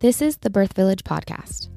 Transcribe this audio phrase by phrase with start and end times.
[0.00, 1.68] This is the Birth Village podcast.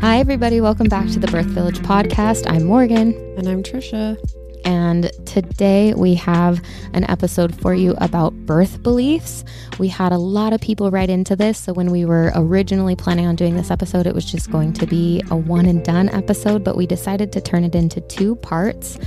[0.00, 0.60] Hi, everybody.
[0.60, 2.44] Welcome back to the Birth Village podcast.
[2.52, 3.14] I'm Morgan.
[3.38, 4.18] And I'm Trisha.
[4.64, 6.62] And today we have
[6.92, 9.44] an episode for you about birth beliefs.
[9.78, 11.58] We had a lot of people write into this.
[11.58, 14.86] So, when we were originally planning on doing this episode, it was just going to
[14.86, 18.98] be a one and done episode, but we decided to turn it into two parts.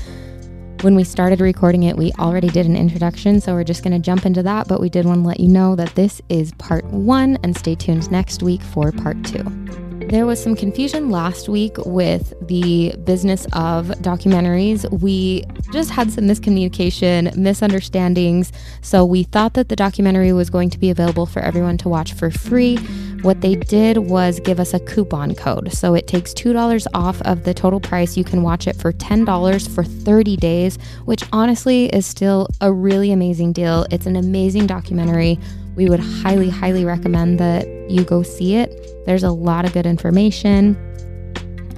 [0.81, 3.99] When we started recording it, we already did an introduction, so we're just going to
[3.99, 4.67] jump into that.
[4.67, 7.75] But we did want to let you know that this is part one, and stay
[7.75, 9.84] tuned next week for part two.
[10.09, 14.89] There was some confusion last week with the business of documentaries.
[15.01, 18.51] We just had some miscommunication, misunderstandings.
[18.81, 22.13] So we thought that the documentary was going to be available for everyone to watch
[22.13, 22.77] for free.
[23.23, 25.73] What they did was give us a coupon code.
[25.73, 28.15] So it takes $2 off of the total price.
[28.15, 33.11] You can watch it for $10 for 30 days, which honestly is still a really
[33.11, 33.87] amazing deal.
[33.89, 35.39] It's an amazing documentary.
[35.75, 38.94] We would highly, highly recommend that you go see it.
[39.05, 40.75] There's a lot of good information,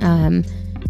[0.02, 0.44] um,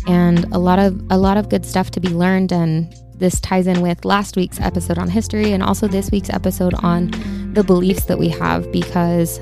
[0.07, 2.51] and a lot of a lot of good stuff to be learned.
[2.51, 6.73] And this ties in with last week's episode on history, and also this week's episode
[6.75, 7.11] on
[7.53, 9.39] the beliefs that we have, because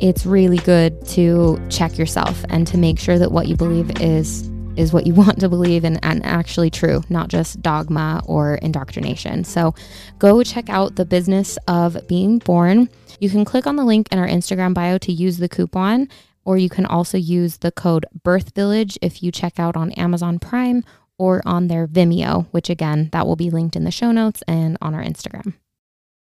[0.00, 4.50] it's really good to check yourself and to make sure that what you believe is
[4.76, 9.44] is what you want to believe and, and actually true, not just dogma or indoctrination.
[9.44, 9.74] So
[10.18, 12.88] go check out the business of being born.
[13.20, 16.08] You can click on the link in our Instagram bio to use the coupon,
[16.44, 20.38] or you can also use the code Birth Village if you check out on Amazon
[20.38, 20.84] Prime
[21.18, 24.76] or on their Vimeo, which again, that will be linked in the show notes and
[24.80, 25.54] on our Instagram.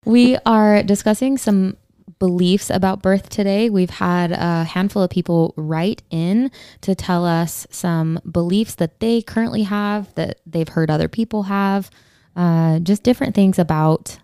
[0.05, 1.77] We are discussing some
[2.19, 3.69] beliefs about birth today.
[3.69, 9.21] We've had a handful of people write in to tell us some beliefs that they
[9.21, 11.89] currently have, that they've heard other people have,
[12.35, 14.19] uh, just different things about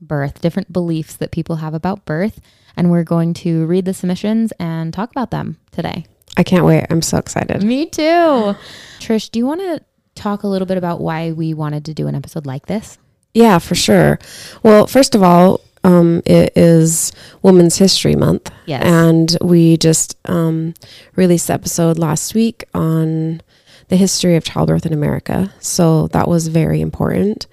[0.00, 2.40] birth, different beliefs that people have about birth.
[2.76, 6.06] And we're going to read the submissions and talk about them today.
[6.36, 6.86] I can't wait.
[6.90, 7.62] I'm so excited.
[7.62, 8.54] Me too.
[9.00, 9.82] Trish, do you want to
[10.14, 12.98] talk a little bit about why we wanted to do an episode like this?
[13.34, 14.18] Yeah, for sure.
[14.62, 18.50] Well, first of all, um, it is Women's History Month.
[18.66, 18.84] Yes.
[18.84, 20.74] And we just um,
[21.16, 23.40] released the episode last week on
[23.88, 25.52] the history of childbirth in America.
[25.60, 27.46] So that was very important.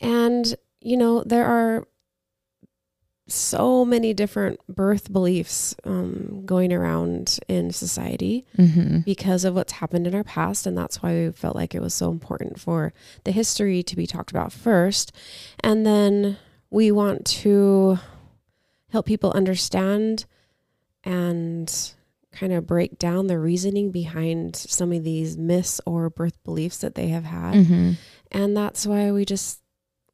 [0.00, 1.86] And, you know, there are
[3.28, 8.98] so many different birth beliefs um, going around in society Mm-hmm.
[9.00, 10.66] because of what's happened in our past.
[10.66, 12.92] And that's why we felt like it was so important for
[13.24, 15.12] the history to be talked about first.
[15.60, 16.36] And then
[16.68, 17.98] we want to
[18.90, 20.26] help people understand
[21.04, 21.92] and
[22.32, 26.94] kind of break down the reasoning behind some of these myths or birth beliefs that
[26.96, 27.54] they have had.
[27.54, 27.92] Mm-hmm.
[28.30, 29.60] And that's why we just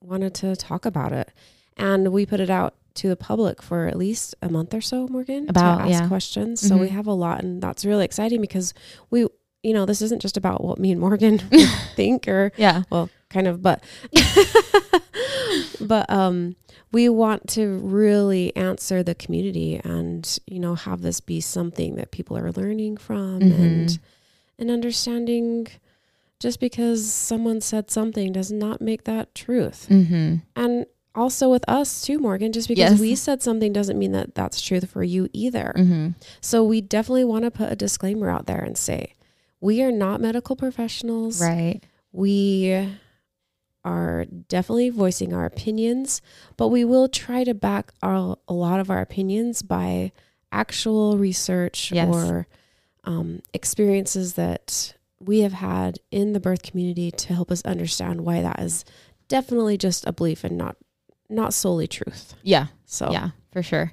[0.01, 1.31] wanted to talk about it.
[1.77, 5.07] And we put it out to the public for at least a month or so,
[5.09, 6.09] Morgan, About, to ask yeah.
[6.09, 6.61] questions.
[6.61, 6.93] So we Mhm.
[6.93, 8.75] have a lot, and that's really exciting because
[9.11, 9.21] we,
[9.63, 11.39] you know, this isn't just about what me and Morgan
[11.95, 12.83] think or Yeah.
[12.91, 13.83] well, kind of, but
[15.81, 16.57] but um
[16.91, 22.11] we want to really answer the community and you know have this be something that
[22.11, 23.99] people are learning from and Mhm.
[24.59, 25.69] and understanding
[26.41, 30.37] just because someone said something does not make that truth Mm-hmm.
[30.57, 33.01] and also with us too morgan just because Yes.
[33.01, 36.09] we said something doesn't mean that that's truth for you either Mm-hmm.
[36.41, 39.15] so we definitely want to put a disclaimer out there and say
[39.61, 41.81] we are not medical professionals Right.
[42.13, 42.89] we
[43.85, 46.21] are definitely voicing our opinions,
[46.57, 50.13] but we will try to back our, a lot of our opinions by
[50.53, 52.09] actual research Yes.
[52.15, 52.47] or
[53.05, 58.41] um, experiences that we have had in the birth community to help us understand why
[58.43, 58.85] that is
[59.29, 60.77] definitely just a belief and not
[61.29, 62.35] not solely truth.
[62.43, 62.69] Yeah.
[62.87, 63.93] So Yeah, for sure.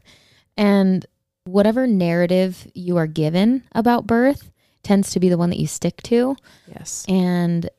[0.55, 1.05] And
[1.43, 4.51] whatever narrative you are given about birth
[4.83, 6.37] tends to be the one that you stick to.
[6.67, 7.69] yes, And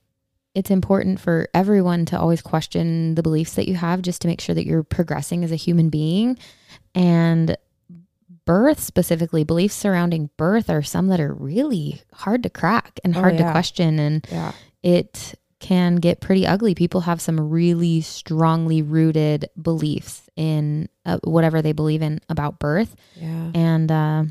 [0.54, 4.40] it's important for everyone to always question the beliefs that you have just to make
[4.40, 6.38] sure that you're progressing as a human being.
[6.94, 7.56] And
[8.46, 13.20] birth, specifically, beliefs surrounding birth are some that are really hard to crack and Oh,
[13.20, 13.98] hard to question.
[13.98, 14.52] And yeah,
[14.82, 16.74] it can get pretty ugly.
[16.74, 22.94] People have some really strongly rooted beliefs in uh, whatever they believe in about birth.
[23.14, 23.50] yeah.
[23.54, 24.24] And uh,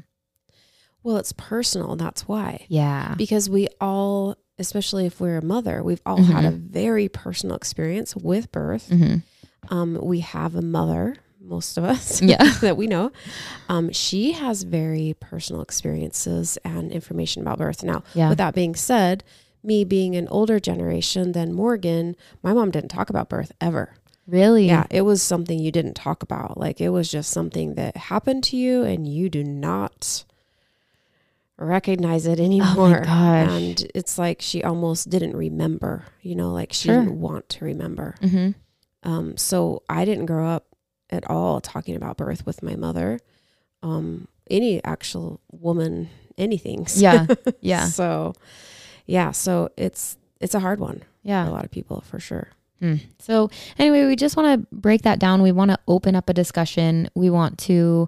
[1.03, 1.95] Well, it's personal.
[1.95, 2.65] That's why.
[2.69, 3.15] yeah.
[3.17, 8.15] because we all especially if we're a mother we've all had a very personal experience
[8.15, 9.15] with birth hmm
[9.69, 11.15] um, we have a mother
[11.45, 12.43] most of us Yeah.
[12.61, 13.11] that we know,
[13.69, 17.83] um, she has very personal experiences and information about birth.
[17.83, 18.29] Now, Yeah.
[18.29, 19.23] with that being said,
[19.63, 23.95] me being an older generation than Morgan, my mom didn't talk about birth ever.
[24.27, 24.65] really?
[24.65, 26.57] Yeah, it was something you didn't talk about.
[26.57, 30.25] Like it was just something that happened to you and you do not
[31.57, 33.03] recognize it anymore.
[33.07, 33.11] Oh.
[33.11, 36.99] And it's like she almost didn't remember, you know, like she Sure.
[36.99, 38.15] didn't want to remember.
[38.21, 39.09] Mm-hmm.
[39.09, 40.65] Um, so I didn't grow up
[41.09, 43.19] at all talking about birth with my mother.
[43.83, 46.87] Um, any actual woman, anything.
[46.95, 47.27] Yeah.
[47.61, 47.87] Yeah.
[47.89, 48.33] So
[49.05, 51.47] yeah, so it's it's a hard one Yeah.
[51.47, 52.49] a lot of people for sure.
[52.79, 52.95] Hmm.
[53.19, 53.49] So,
[53.79, 55.41] anyway, we just want to break that down.
[55.41, 57.09] We want to open up a discussion.
[57.15, 58.07] We want to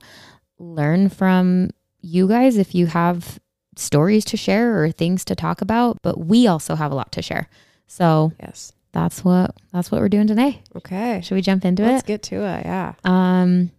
[0.60, 1.70] learn from
[2.02, 3.40] you guys if you have
[3.78, 7.22] stories to share or things to talk about, but we also have a lot to
[7.22, 7.48] share.
[7.88, 8.74] So, Yes.
[8.98, 10.60] That's what that's what we're doing today.
[10.76, 11.22] Okay.
[11.24, 11.86] Should we jump into it?
[11.88, 12.66] Let's get to it.
[12.66, 12.94] Yeah.
[13.04, 13.70] Um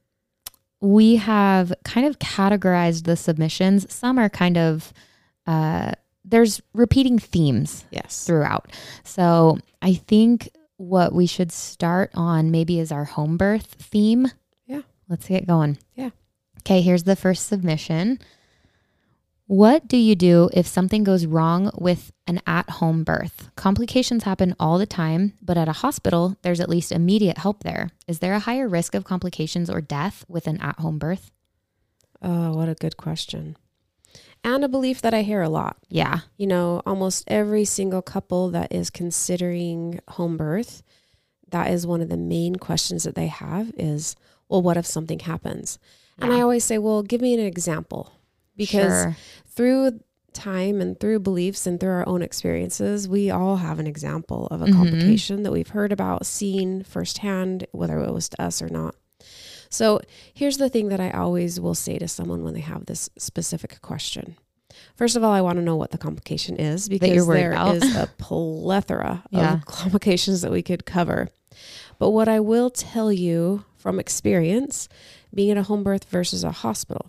[0.80, 3.92] we have kind of categorized the submissions.
[3.92, 4.92] Some are kind of
[5.44, 5.90] uh
[6.24, 8.24] there's repeating themes Yes.
[8.26, 8.70] throughout.
[9.02, 14.28] So I think what we should start on maybe is our home birth theme.
[14.66, 14.82] Yeah.
[15.08, 15.78] Let's get going.
[15.96, 16.10] Yeah.
[16.60, 18.20] Okay, here's the first submission.
[19.48, 23.48] What do you do if something goes wrong with an at home birth?
[23.56, 27.88] Complications happen all the time, but at a hospital, there's at least immediate help there.
[28.06, 31.30] Is there a higher risk of complications or death with an at home birth?
[32.20, 33.56] Oh, what a good question.
[34.44, 35.78] And a belief that I hear a lot.
[35.88, 36.20] Yeah.
[36.36, 40.82] You know, almost every single couple that is considering home birth,
[41.48, 44.14] that is one of the main questions that they have is,
[44.46, 45.78] well, what if something happens?
[46.18, 48.12] And I always say, well, give me an example.
[48.58, 49.16] Because Sure.
[49.46, 50.00] through
[50.34, 54.60] time and through beliefs and through our own experiences, we all have an example of
[54.60, 54.72] a Mhm.
[54.74, 58.94] complication that we've heard about, seen firsthand, whether it was to us or not.
[59.70, 60.00] So
[60.34, 63.80] here's the thing that I always will say to someone when they have this specific
[63.82, 64.36] question.
[64.96, 67.76] First of all, I want to know what the complication is because there about.
[67.76, 69.54] is a plethora Yeah.
[69.54, 71.28] of complications that we could cover.
[71.98, 74.88] But what I will tell you from experience,
[75.34, 77.06] being at a home birth versus a hospital,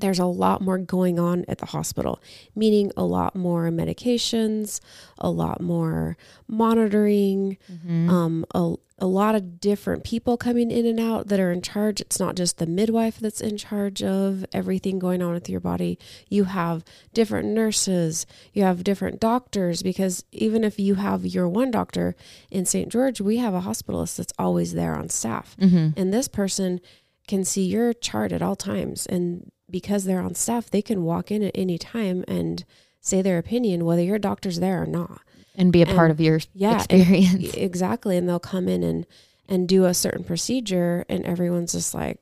[0.00, 2.20] there's a lot more going on at the hospital,
[2.54, 4.80] meaning a lot more medications,
[5.18, 6.16] a lot more
[6.46, 8.08] monitoring, Mhm.
[8.08, 12.00] um, a, a lot of different people coming in and out that are in charge.
[12.00, 15.98] It's not just the midwife that's in charge of everything going on with your body.
[16.28, 16.84] You have
[17.14, 22.16] different nurses, you have different doctors, because even if you have your one doctor
[22.50, 22.88] in St.
[22.90, 25.56] George, we have a hospitalist that's always there on staff.
[25.60, 25.94] Mhm.
[25.96, 26.80] And this person
[27.28, 29.06] can see your chart at all times.
[29.06, 32.64] And because they're on staff, they can walk in at any time and
[33.00, 35.20] say their opinion, whether your doctor's there or not.
[35.54, 37.54] And be a part of your yeah, and- experience.
[37.56, 38.16] Exactly.
[38.16, 39.06] And they'll come in and,
[39.48, 42.20] and do a certain procedure, and everyone's just like,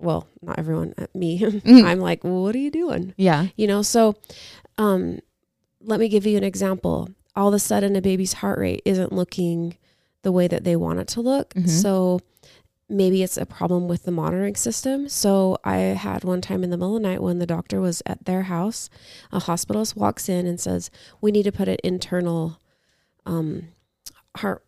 [0.00, 1.38] well, not everyone, uh, me.
[1.40, 1.84] Mm.
[1.84, 3.14] I'm like, what are you doing?
[3.16, 3.46] yeah.
[3.56, 4.16] You know, so
[4.78, 5.20] um,
[5.80, 7.08] let me give you an example.
[7.36, 9.76] All of a sudden, a baby's heart rate isn't looking
[10.22, 11.54] the way that they want it to look.
[11.54, 11.68] Mhm.
[11.68, 12.20] So
[12.92, 15.08] maybe it's a problem with the monitoring system.
[15.08, 18.02] So I had one time in the middle of the night when the doctor was
[18.06, 18.88] at their house,
[19.32, 20.90] a hospitalist walks in and says,
[21.20, 22.58] "We need to put an internal
[23.26, 23.68] um,
[24.36, 24.64] heart."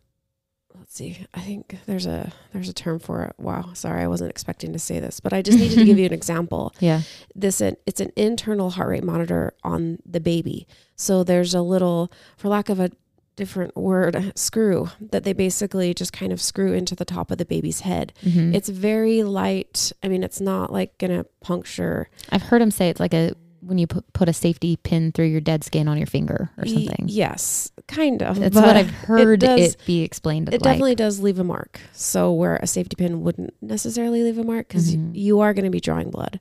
[0.77, 1.25] Let's see.
[1.33, 3.33] I think there's a there's a term for it.
[3.37, 6.05] Wow, sorry, I wasn't expecting to say this, but I just needed to give you
[6.05, 7.01] an example Yeah.
[7.33, 10.67] this it's an internal heart rate monitor on the baby
[10.97, 12.91] so there's a little for lack of a
[13.35, 17.45] different word screw that they basically just kind of screw into the top of the
[17.45, 18.55] baby's head Mhm.
[18.55, 22.99] it's very light i mean it's not like gonna puncture I've heard him say it's
[22.99, 26.05] like a when you put, put a safety pin through your dead skin on your
[26.05, 27.05] finger or something.
[27.07, 30.49] yes kind of That's what I've heard it, does- be explained.
[30.49, 30.61] it like.
[30.61, 34.67] definitely does leave a mark so where a safety pin wouldn't necessarily leave a mark
[34.67, 35.11] because Mhm.
[35.15, 36.39] you are going to be drawing blood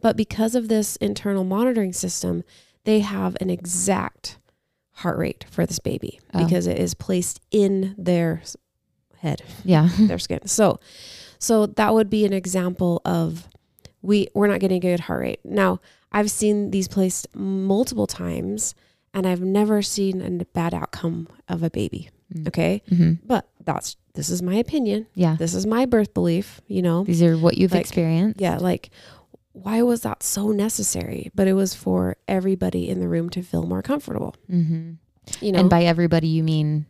[0.00, 2.42] but because of this internal monitoring system
[2.82, 4.38] they have an exact
[4.94, 6.44] heart rate for this baby Oh.
[6.44, 8.42] because it is placed in their
[9.18, 9.88] head Yeah.
[9.98, 10.78] their skin so
[11.38, 13.48] so that would be an example of
[14.02, 15.80] we we're not getting a good heart rate now
[16.12, 18.74] i've seen these placed multiple times
[19.12, 22.48] and i've never seen a bad outcome of a baby Mm.
[22.48, 23.18] okay Mhm.
[23.26, 25.36] but that's this is my opinion Yeah.
[25.38, 28.40] this is my birth belief you know These are what you've Like, experienced.
[28.40, 28.88] yeah like
[29.54, 33.62] why was that so necessary but it was for everybody in the room to feel
[33.64, 34.92] more comfortable Mm-hmm.
[35.40, 36.86] you know And by everybody, you mean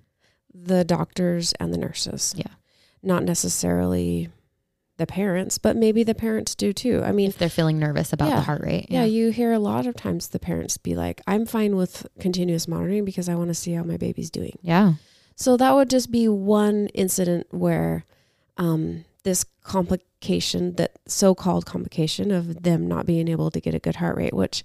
[0.52, 2.52] the doctors and the nurses Yeah.
[3.02, 4.28] not necessarily
[4.96, 8.28] the parents but maybe the parents do too i mean if they're feeling nervous about
[8.28, 8.36] Yeah.
[8.36, 8.86] the heart rate.
[8.88, 9.04] yeah.
[9.04, 13.04] you hear a lot of times the parents be like i'm fine with continuous monitoring
[13.04, 14.94] because i want to see how my baby's doing Yeah.
[15.36, 18.04] So that would just be one incident where
[18.56, 23.78] um, this complication, that so called complication of them not being able to get a
[23.78, 24.62] good heart rate, which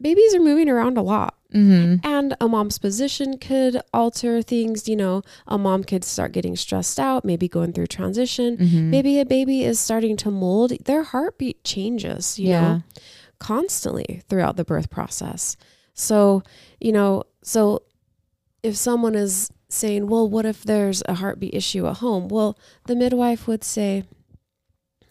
[0.00, 1.36] babies are moving around a lot.
[1.52, 2.06] Mm-hmm.
[2.06, 4.88] And a mom's position could alter things.
[4.88, 8.56] You know, a mom could start getting stressed out, maybe going through transition.
[8.56, 8.90] Mm-hmm.
[8.90, 10.72] Maybe a baby is starting to mold.
[10.84, 12.60] Their heartbeat changes, you Yeah.
[12.60, 12.82] know,
[13.38, 15.56] constantly throughout the birth process.
[15.94, 16.42] So,
[16.80, 17.82] you know, so
[18.62, 22.28] if someone is saying, well, what if there's a heartbeat issue at home?
[22.28, 24.04] Well, the midwife would say,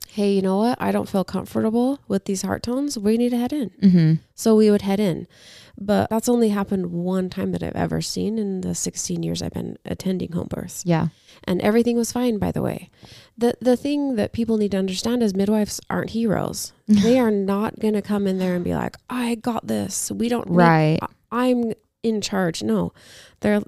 [0.09, 0.79] hey, you know what?
[0.81, 2.97] I don't feel comfortable with these heart tones.
[2.99, 3.69] We need to head in.
[3.81, 4.13] Mm-hmm.
[4.35, 5.27] So we would head in.
[5.75, 9.53] But that's only happened one time that I've ever seen in the 16 years I've
[9.53, 10.83] been attending home births.
[10.85, 11.07] Yeah.
[11.45, 12.91] And everything was fine, by the way.
[13.39, 16.73] The, the thing that people need to understand is midwives aren't heroes.
[16.87, 20.11] they are not going to come in there and be like, I got this.
[20.11, 20.99] We don't need- Right.
[21.31, 22.61] I'm in charge.
[22.61, 22.93] No,
[23.39, 23.63] they're,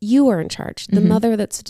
[0.00, 0.86] you are in charge.
[0.86, 1.08] The Mhm.
[1.08, 1.62] mother that's,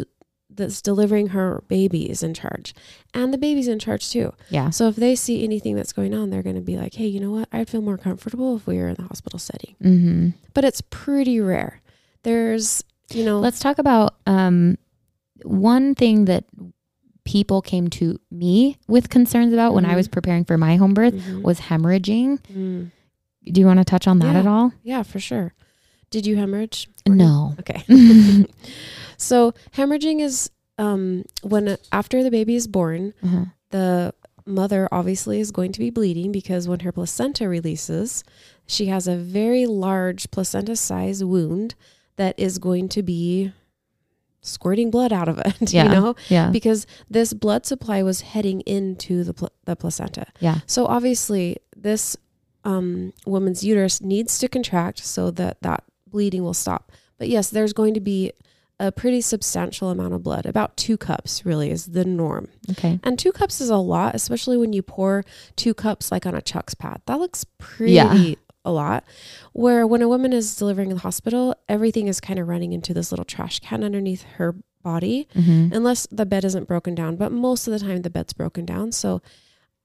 [0.48, 2.74] that's delivering her baby is in charge
[3.12, 4.32] and the baby's in charge too.
[4.48, 4.70] Yeah.
[4.70, 7.20] So if they see anything that's going on, they're going to be like, hey, you
[7.20, 7.48] know what?
[7.52, 9.74] I'd feel more comfortable if we were in the hospital setting.
[9.82, 10.28] Mm-hmm.
[10.54, 11.82] But it's pretty rare.
[12.22, 14.78] There's, you know, Let's talk about um,
[15.42, 16.44] one thing that
[17.24, 19.96] people came to me with concerns about when I Mhm.
[19.96, 21.42] was preparing for my home birth Mhm.
[21.42, 22.38] was hemorrhaging.
[22.54, 22.90] Mm.
[23.52, 24.38] Do you want to touch on that Yeah.
[24.40, 24.72] at all?
[24.84, 25.52] yeah, for sure.
[26.10, 26.88] Did you hemorrhage?
[27.06, 27.54] No.
[27.60, 27.84] Okay.
[29.16, 33.44] so hemorrhaging is um, when after the baby is born, Uh-huh.
[33.70, 38.22] the mother obviously is going to be bleeding because when her placenta releases,
[38.66, 41.74] she has a very large placenta size wound
[42.16, 43.52] that is going to be
[44.40, 45.84] squirting blood out of it, Yeah.
[45.84, 46.50] you know, Yeah.
[46.50, 50.26] because this blood supply was heading into the, pl- the placenta.
[50.40, 50.60] Yeah.
[50.66, 52.16] So obviously, this
[52.64, 55.82] um, woman's uterus needs to contract so that that
[56.16, 56.90] bleeding will stop.
[57.18, 58.32] But yes, there's going to be
[58.80, 60.46] a pretty substantial amount of blood.
[60.46, 62.48] About two cups really is the norm.
[62.70, 62.98] Okay.
[63.02, 65.24] And two cups is a lot, especially when you pour
[65.56, 67.00] two cups like on a Chux pad.
[67.06, 68.34] That looks pretty Yeah.
[68.64, 69.04] a lot.
[69.52, 72.92] Where when a woman is delivering in the hospital, everything is kind of running into
[72.94, 75.72] this little trash can underneath her body, Mm-hmm.
[75.74, 77.16] unless the bed isn't broken down.
[77.16, 78.92] But most of the time, the bed's broken down.
[78.92, 79.20] So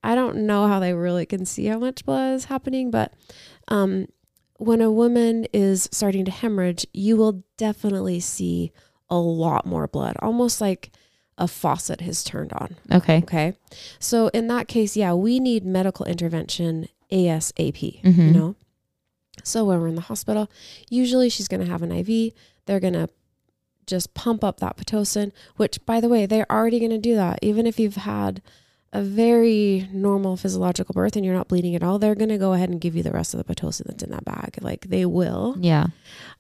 [0.04, 2.92] I don't know how they really can see how much blood is happening.
[2.92, 3.14] But
[3.70, 4.08] um,
[4.62, 8.72] when a woman is starting to hemorrhage, you will definitely see
[9.10, 10.92] a lot more blood, almost like
[11.38, 12.76] a faucet has turned on.
[12.92, 13.18] Okay.
[13.24, 13.54] Okay.
[14.00, 18.18] So in that case, yeah, we need medical intervention ASAP, Mhm.
[18.18, 18.56] you know?
[19.44, 20.50] So when we're in the hospital,
[20.90, 22.32] usually she's going to have an IV.
[22.68, 23.10] They're going to
[23.88, 27.40] just pump up that Pitocin, which by the way, they're already going to do that.
[27.42, 28.42] Even if you've had
[28.94, 32.54] a very normal physiological birth and you're not bleeding at all, they're going to go
[32.54, 34.58] ahead and give you the rest of the Pitocin that's in that bag.
[34.62, 35.88] Like they will Yeah.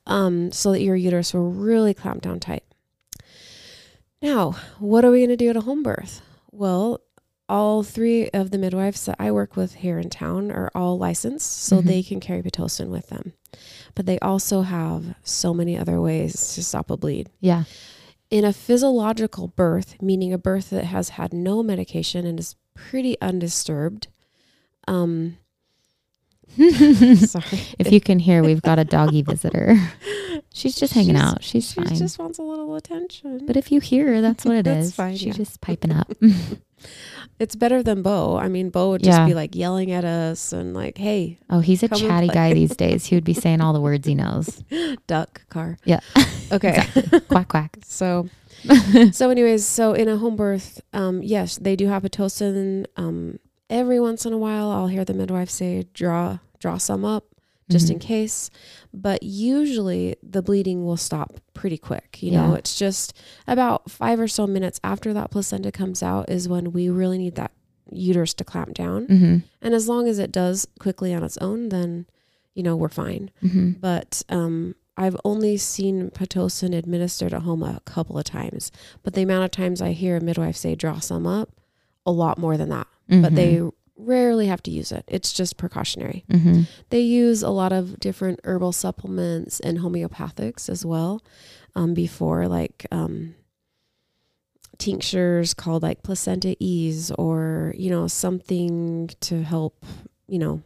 [0.05, 2.63] um, so that your uterus will really clamp down tight.
[4.21, 6.21] Now, what are we going to do at a home birth?
[6.51, 7.01] Well,
[7.49, 11.51] all three of the midwives that I work with here in town are all licensed,
[11.63, 11.85] so Mhm.
[11.85, 13.33] they can carry Pitocin with them.
[13.95, 17.29] But they also have so many other ways to stop a bleed.
[17.41, 17.63] Yeah.
[18.31, 23.19] In a physiological birth, meaning a birth that has had no medication and is pretty
[23.21, 24.07] undisturbed,
[24.87, 25.37] um,
[26.57, 27.59] sorry.
[27.77, 29.75] if you can hear, we've got a doggy visitor.
[30.53, 31.43] She's just hanging She's- out.
[31.43, 31.95] She's She fine.
[31.95, 33.45] just wants a little attention.
[33.45, 34.87] but if you hear her, that's what it is.
[34.87, 35.33] That's fine, She's yeah.
[35.33, 36.11] just piping up.
[37.41, 38.37] It's better than Bo.
[38.37, 39.25] I mean, Bo would just Yeah.
[39.25, 43.05] be like yelling at us and like, "Hey, oh, he's a chatty guy these days.
[43.07, 44.63] He would be saying all the words he knows.
[45.07, 45.99] duck car." Yeah.
[46.51, 46.83] Okay.
[47.29, 47.77] quack quack.
[47.85, 48.27] so,
[49.13, 52.85] so anyways, so in a home birth, um, yes, they do have pitocin.
[52.97, 57.23] Um, every once in a while, I'll hear the midwife say, "Draw, draw some up."
[57.71, 58.01] Just in Mhm.
[58.01, 58.49] case,
[58.93, 62.21] but usually the bleeding will stop pretty quick.
[62.21, 63.13] You know, it's just
[63.47, 67.35] about five or so minutes after that placenta comes out is when we really need
[67.35, 67.51] that
[67.91, 69.07] uterus to clamp down.
[69.07, 69.37] Mm-hmm.
[69.61, 72.05] And as long as it does quickly on its own, then,
[72.53, 73.31] you know, we're fine.
[73.43, 73.71] Mm-hmm.
[73.79, 78.71] But um, I've only seen Pitocin administered at home a couple of times.
[79.03, 81.49] But the amount of times I hear a midwife say, draw some up,
[82.05, 82.87] a lot more than that.
[83.09, 83.61] But they
[83.97, 85.03] rarely have to use it.
[85.07, 86.23] It's just precautionary.
[86.29, 86.61] Mm-hmm.
[86.89, 91.21] They use a lot of different herbal supplements and homeopathics as well
[91.75, 93.35] um, before, like um,
[94.77, 99.85] tinctures called like placenta ease or, you know, something to help,
[100.27, 100.61] you know,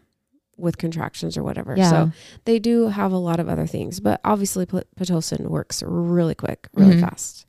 [0.58, 1.76] with contractions or whatever.
[1.76, 1.90] Yeah.
[1.90, 2.12] So
[2.46, 6.70] they do have a lot of other things, but obviously P- Pitocin works really quick,
[6.74, 7.02] really Mhm.
[7.02, 7.46] fast.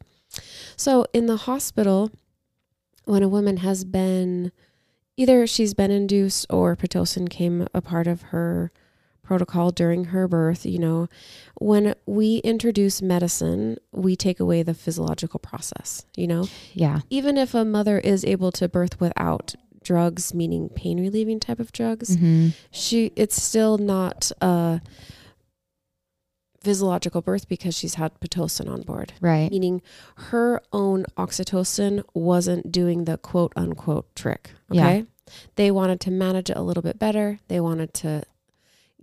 [0.77, 2.11] So in the hospital,
[3.05, 4.51] when a woman has been
[5.17, 8.71] either she's been induced or Pitocin came a part of her
[9.23, 11.09] protocol during her birth, you know,
[11.61, 16.47] when we introduce medicine, we take away the physiological process, you know?
[16.75, 17.01] Yeah.
[17.11, 21.73] Even if a mother is able to birth without drugs, meaning pain relieving type of
[21.73, 22.53] drugs, Mhm.
[22.71, 24.81] she it's still not a
[26.67, 29.13] physiological birth because she's had pitocin on board.
[29.21, 29.51] Right.
[29.51, 29.81] Meaning
[30.31, 34.51] her own oxytocin wasn't doing the quote unquote trick.
[34.71, 34.87] Yeah.
[34.87, 35.05] Okay.
[35.57, 37.39] They wanted to manage it a little bit better.
[37.49, 38.25] They wanted to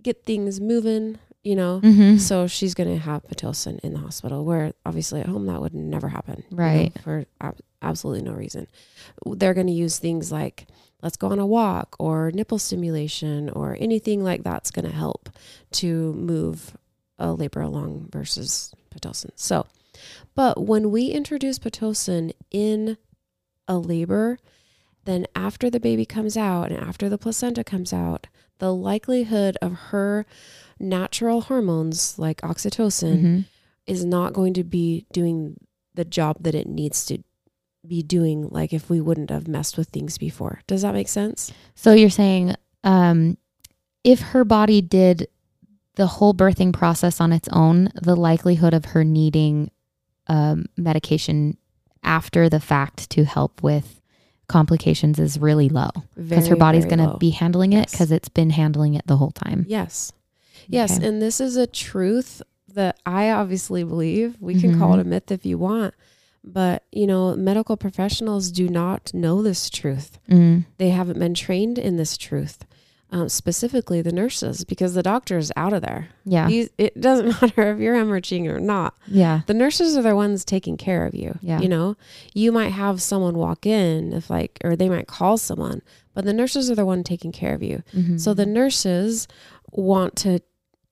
[0.02, 1.80] get things moving, you know.
[1.82, 2.20] Mhm.
[2.20, 5.74] So she's going to have pitocin in the hospital, where obviously at home that would
[5.74, 6.92] never happen, you know, Right.
[7.02, 8.66] for ab- absolutely no reason.
[9.26, 10.66] They're going to use things like
[11.02, 15.28] let's go on a walk or nipple stimulation or anything like that's going to help
[15.70, 16.74] to move
[17.18, 19.30] a labor along versus pitocin.
[19.36, 19.66] So,
[20.34, 22.96] but when we introduce pitocin in
[23.68, 24.38] a labor,
[25.04, 28.26] then after the baby comes out and after the placenta comes out,
[28.58, 30.26] the likelihood of her
[30.80, 33.44] natural hormones like oxytocin Mhm.
[33.86, 35.56] is not going to be doing
[35.94, 37.18] the job that it needs to
[37.86, 40.60] be doing like if we wouldn't have messed with things before.
[40.66, 41.52] Does that make sense?
[41.74, 43.36] So you're saying um,
[44.02, 45.28] if her body did
[45.96, 49.70] the whole birthing process on its own, the likelihood of her needing
[50.26, 51.56] um, medication
[52.02, 54.00] after the fact to help with
[54.48, 57.90] complications is really low because her body's going to be handling it Yes.
[57.92, 59.64] because it's been handling it the whole time.
[59.68, 60.12] Yes.
[60.68, 61.06] Yes, Okay.
[61.06, 62.42] and this is a truth
[62.74, 64.36] that I obviously believe.
[64.40, 65.94] We can call it a myth if you want,
[66.42, 70.18] but you know, medical professionals do not know this truth.
[70.28, 72.64] Mm, They haven't been trained in this truth.
[73.14, 76.08] Um, specifically the nurses, because the doctor is out of there.
[76.24, 76.48] yeah.
[76.48, 78.94] He's, it doesn't matter if you're hemorrhaging or not.
[79.06, 79.42] yeah.
[79.46, 81.38] The nurses are the ones taking care of you.
[81.40, 81.60] Yeah.
[81.60, 81.96] You know,
[82.34, 85.80] you might have someone walk in if like, or they might call someone,
[86.12, 87.84] but the nurses are the one taking care of you.
[87.94, 88.18] Mhm.
[88.18, 89.28] So the nurses
[89.70, 90.40] want to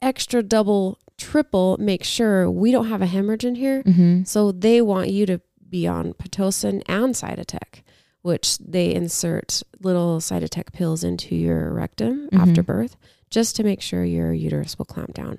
[0.00, 3.82] extra double, triple make sure we don't have a hemorrhage in here.
[3.82, 4.26] Mhm.
[4.28, 7.82] So they want you to be on Pitocin and Cytotec,
[8.22, 12.38] which they insert little Cytotec pills into your rectum Mhm.
[12.40, 12.96] after birth
[13.30, 15.38] just to make sure your uterus will clamp down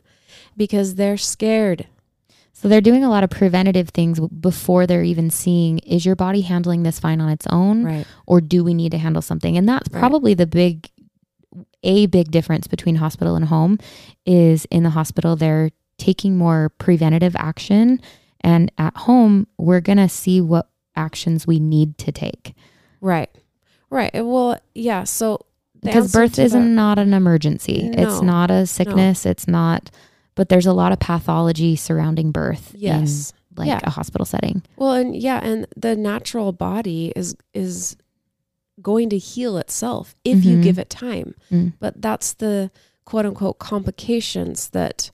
[0.58, 1.88] because they're scared.
[2.52, 6.41] So they're doing a lot of preventative things before they're even seeing is your body
[6.41, 8.06] handling this fine on its own Right.
[8.28, 9.58] or do we need to handle something?
[9.58, 10.00] And that's Right.
[10.00, 10.89] probably the big
[11.84, 13.78] a big difference between hospital and home
[14.26, 18.00] is in the hospital they're taking more preventative action
[18.41, 22.56] and at home we're going to see what actions we need to take
[23.04, 23.30] Right.
[23.89, 24.12] Right.
[24.13, 25.04] Well, yeah.
[25.04, 25.46] So
[25.84, 27.92] because birth is that- not an emergency.
[27.94, 29.92] it's not a sickness, it's not
[30.36, 33.34] but there's a lot of pathology surrounding birth yes.
[33.56, 33.82] like Yeah.
[33.84, 34.63] a hospital setting.
[34.78, 37.96] Well, and yeah, and the natural body is is
[38.82, 40.63] going to heal itself if you Mhm.
[40.63, 41.36] give it time.
[41.52, 41.74] Mm.
[41.80, 42.72] But that's the
[43.06, 45.12] quote unquote complications that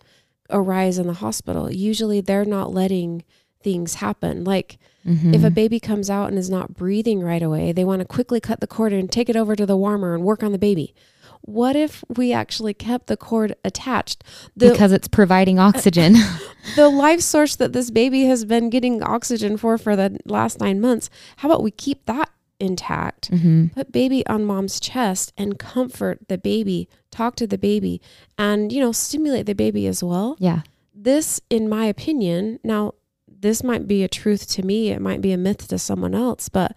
[0.49, 1.69] arise in the hospital.
[1.71, 3.23] Usually they're not letting
[3.61, 4.43] things happen.
[4.43, 5.53] Like if a Mhm.
[5.53, 8.67] baby comes out and is not breathing right away, they want to quickly cut the
[8.67, 10.93] cord and take it over to the warmer and work on the baby.
[11.41, 14.23] What if we actually kept the cord attached?
[14.55, 16.15] The, because it's providing oxygen.
[16.75, 20.79] the life source that this baby has been getting oxygen for for the last nine
[20.81, 23.27] months, how about we keep that intact?
[23.27, 28.01] hmm Put baby on mom's chest and comfort the baby, talk to the baby,
[28.37, 30.35] and, you know, stimulate the baby as well.
[30.39, 30.61] Yeah.
[30.93, 32.93] This, in my opinion, now,
[33.41, 36.49] this might be a truth to me, it might be a myth to someone else,
[36.49, 36.75] but,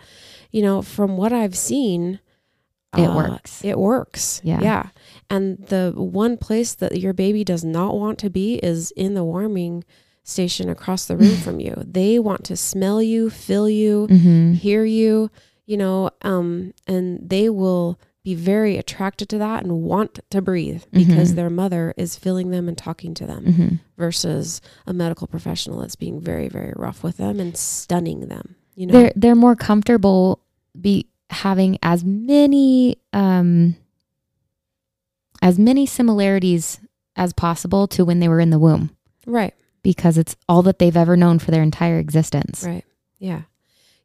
[0.51, 2.21] you know, from what I've seen,
[2.97, 3.65] It uh, works.
[3.65, 4.41] It works.
[4.45, 4.61] Yeah.
[4.61, 4.87] Yeah.
[5.31, 9.25] And the one place that your baby does not want to be is in the
[9.25, 9.85] warming
[10.25, 11.75] station across the room from you.
[11.85, 15.31] They want to smell you, feel you, hmm hear you,
[15.67, 20.85] you know, um, and they will be very attracted to that and want to breathe
[20.93, 21.35] because Mhm.
[21.37, 25.95] their mother is filling them and talking to them hmm versus a medical professional that's
[25.97, 28.57] being very, very rough with them and stunning them.
[28.75, 30.41] You know, They're they're more comfortable
[30.81, 33.77] be having as many um
[35.41, 36.81] as many similarities
[37.17, 38.91] as possible to when they were in the womb
[39.27, 39.55] right.
[39.83, 42.65] because it's all that they've ever known for their entire existence.
[42.65, 42.85] Right.
[43.19, 43.43] Yeah.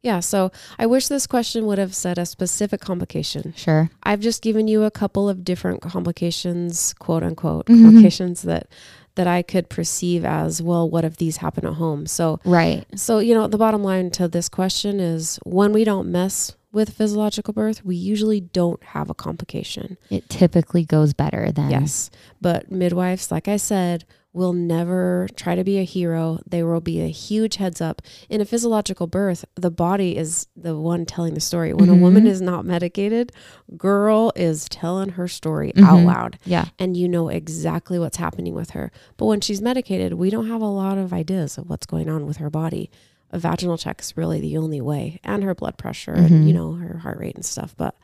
[0.04, 0.20] Yeah.
[0.20, 3.54] So I wish this question would have said a specific complication.
[3.58, 3.90] Sure.
[4.04, 7.84] I've just given you a couple of different complications, quote unquote, Mhm.
[7.84, 8.68] complications that
[9.16, 12.06] that I could perceive as, well, what if these happen at home?
[12.06, 12.86] So Right.
[12.96, 16.92] so you know, the bottom line to this question is when we don't mess with
[16.92, 19.98] physiological birth, we usually don't have a complication.
[20.12, 22.12] It typically goes better than Yes.
[22.40, 24.06] But midwives, like I said,
[24.38, 26.40] will never try to be a hero.
[26.48, 28.02] There will be a huge heads up.
[28.30, 31.74] In a physiological birth, the body is the one telling the story.
[31.74, 31.98] When Mhm.
[31.98, 33.32] a woman is not medicated,
[33.78, 36.06] girl is telling her story out Mhm.
[36.06, 36.66] loud Yeah.
[36.78, 38.92] and you know exactly what's happening with her.
[39.18, 42.28] But when she's medicated, we don't have a lot of ideas of what's going on
[42.28, 42.92] with her body.
[43.32, 46.26] A vaginal check is really the only way, and her blood pressure Mhm.
[46.28, 47.74] and you know her heart rate and stuff.
[47.76, 47.96] But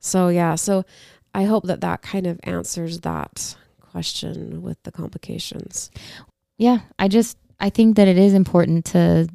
[0.00, 0.84] so yeah, so
[1.34, 3.56] I hope that that kind of answers that
[3.92, 5.90] question with the complications.
[6.58, 9.28] Yeah, I just I think that it is important to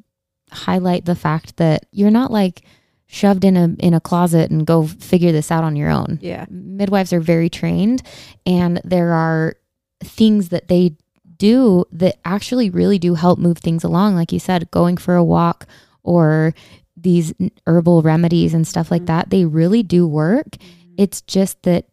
[0.51, 2.63] highlight the fact that you're not like
[3.05, 6.19] shoved in a in a closet and go figure this out on your own.
[6.21, 8.01] Yeah, Midwives are very trained
[8.45, 9.55] and there are
[10.03, 10.95] things that they
[11.37, 15.23] do that actually really do help move things along like you said going for a
[15.23, 15.67] walk
[16.03, 16.53] or
[16.95, 17.31] these
[17.67, 19.07] herbal remedies and stuff like Mhm.
[19.07, 20.57] that they really do work
[20.97, 21.85] it's just that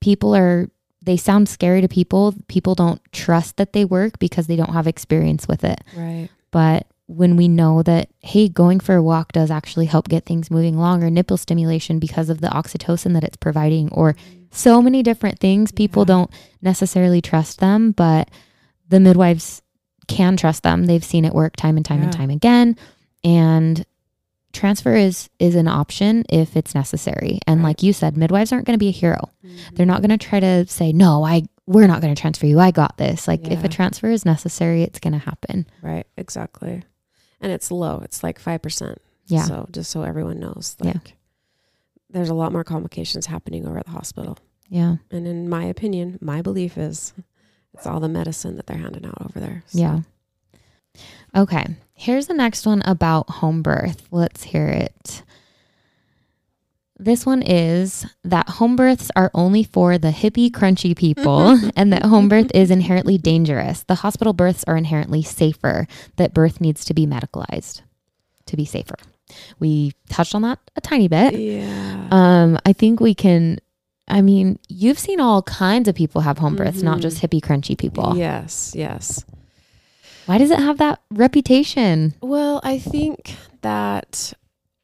[0.00, 0.68] people are
[1.06, 2.34] they sound scary to people.
[2.48, 5.80] People don't trust that they work because they don't have experience with it.
[5.96, 6.28] Right.
[6.50, 10.50] but when we know that hey going for a walk does actually help get things
[10.50, 14.16] moving along or nipple stimulation because of the oxytocin that it's providing or
[14.50, 16.06] so many different things people Yeah.
[16.14, 16.30] don't
[16.62, 18.28] necessarily trust them but
[18.88, 19.62] the midwives
[20.08, 20.86] can trust them.
[20.86, 22.76] They've seen it work time and time and time again.
[23.22, 23.84] And
[24.56, 27.68] transfer is is an option if it's necessary and Right.
[27.70, 29.74] like you said midwives aren't going to be a hero Mm-hmm.
[29.76, 32.58] they're not going to try to say no i we're not going to transfer you
[32.58, 36.82] i got this like if a transfer is necessary it's going to happen Right, exactly.
[37.40, 38.00] And it's low.
[38.02, 38.96] It's like 5%.
[39.26, 40.92] yeah So just so everyone knows, Yeah.
[40.94, 41.14] like
[42.10, 44.38] there's a lot more complications happening over at the hospital.
[44.68, 47.12] yeah And in my opinion, my belief is
[47.74, 49.62] it's all the medicine that they're handing out over there.
[49.66, 50.00] So, Yeah.
[51.36, 51.66] Okay.
[51.98, 54.06] Here's the next one about home birth.
[54.10, 55.22] Let's hear it.
[56.98, 62.04] This one is that home births are only for the hippie, crunchy people, and that
[62.04, 63.82] home birth is inherently dangerous.
[63.82, 67.82] The hospital births are inherently safer, that birth needs to be medicalized
[68.46, 68.96] to be safer.
[69.58, 71.34] We touched on that a tiny bit.
[71.34, 72.08] Yeah.
[72.10, 73.58] Um, I think we can.
[74.08, 77.02] I mean, you've seen all kinds of people have home births, not Mhm.
[77.02, 78.16] just hippie, crunchy people.
[78.16, 79.24] Yes, yes.
[80.26, 82.14] Why does it have that reputation?
[82.20, 84.32] Well, I think that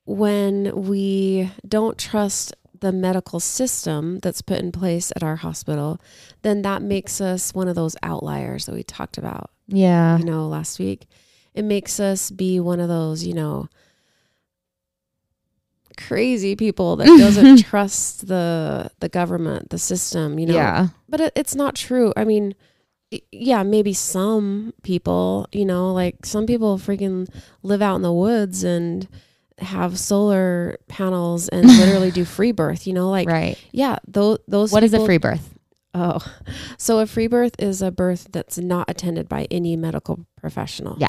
[0.05, 6.00] when we don't trust the medical system that's put in place at our hospital,
[6.42, 10.18] then that makes us one of those outliers that we talked about, Yeah.
[10.18, 11.07] you know, last week.
[11.55, 13.68] It makes us be one of those, you know,
[15.96, 20.55] crazy people that doesn't trust the the government, the system, you know.
[20.55, 20.88] Yeah.
[21.09, 22.12] But it, it's not true.
[22.16, 22.55] I mean,
[23.31, 27.29] yeah, maybe some people, you know, like some people freaking
[27.62, 29.07] live out in the woods and
[29.59, 33.57] have solar panels and literally do free birth, you know, like right.
[33.72, 35.55] yeah, those those What is a free birth?
[35.94, 36.18] Oh.
[36.79, 40.96] So a free birth is a birth that's not attended by any medical professional.
[40.98, 41.09] Yeah.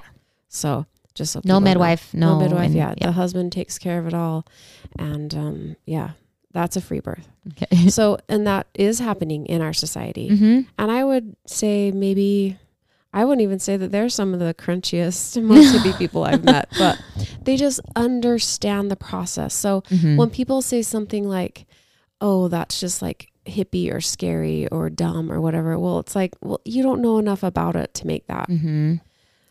[0.50, 0.86] So
[1.16, 1.66] just so No people know.
[1.72, 2.14] midwife.
[2.14, 2.94] No, No, midwife, and- yeah.
[3.00, 4.46] The husband takes care of it all.
[5.00, 6.12] And um yeah,
[6.54, 7.28] that's a free birth.
[7.52, 7.88] Okay.
[7.90, 10.30] So and that is happening in our society.
[10.30, 12.58] hmm And I would say maybe
[13.16, 16.70] I wouldn't even say that they're some of the crunchiest, most hippie people I've met,
[16.78, 16.98] but
[17.44, 19.54] they just understand the process.
[19.54, 21.66] So hmm when people say something like,
[22.22, 26.62] "Oh, that's just like hippie or scary or dumb or whatever," well, it's like, well,
[26.66, 28.48] you don't know enough about it to make that.
[28.48, 28.96] hmm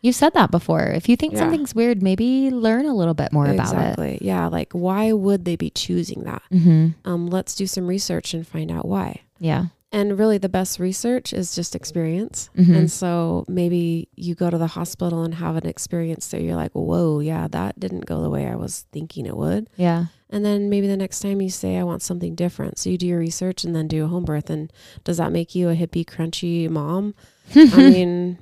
[0.03, 0.83] You've said that before.
[0.83, 1.39] If you think Yeah.
[1.39, 3.77] something's weird, maybe learn a little bit more about it.
[3.77, 4.17] exactly.
[4.21, 4.47] Yeah.
[4.47, 6.43] Like, why would they be choosing that?
[6.51, 6.57] it.
[6.59, 9.21] hmm Um, let's do some research and find out why.
[9.39, 9.67] Yeah.
[9.93, 12.49] And really, the best research is just experience.
[12.57, 12.75] Mhm.
[12.75, 16.71] And so maybe you go to the hospital and have an experience that you're like,
[16.73, 19.67] whoa, yeah, that didn't go the way I was thinking it would.
[19.77, 20.05] Yeah.
[20.31, 22.79] And then maybe the next time you say, I want something different.
[22.79, 24.49] So you do your research and then do a home birth.
[24.49, 27.13] And does that make you a hippie, crunchy mom?
[27.55, 28.39] I mean,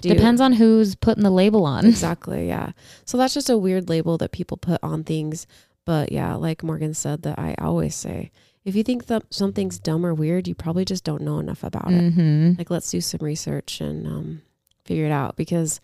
[0.00, 1.84] do Depends on who's putting the label on.
[1.96, 2.48] Exactly.
[2.48, 2.72] Yeah.
[3.04, 5.46] So that's just a weird label that people put on things.
[5.84, 8.30] But yeah, like Morgan said, that I always say,
[8.64, 11.92] if you think that something's dumb or weird, you probably just don't know enough about
[11.92, 12.12] it.
[12.12, 14.42] hmm Like, let's do some research and um,
[14.84, 15.80] figure it out because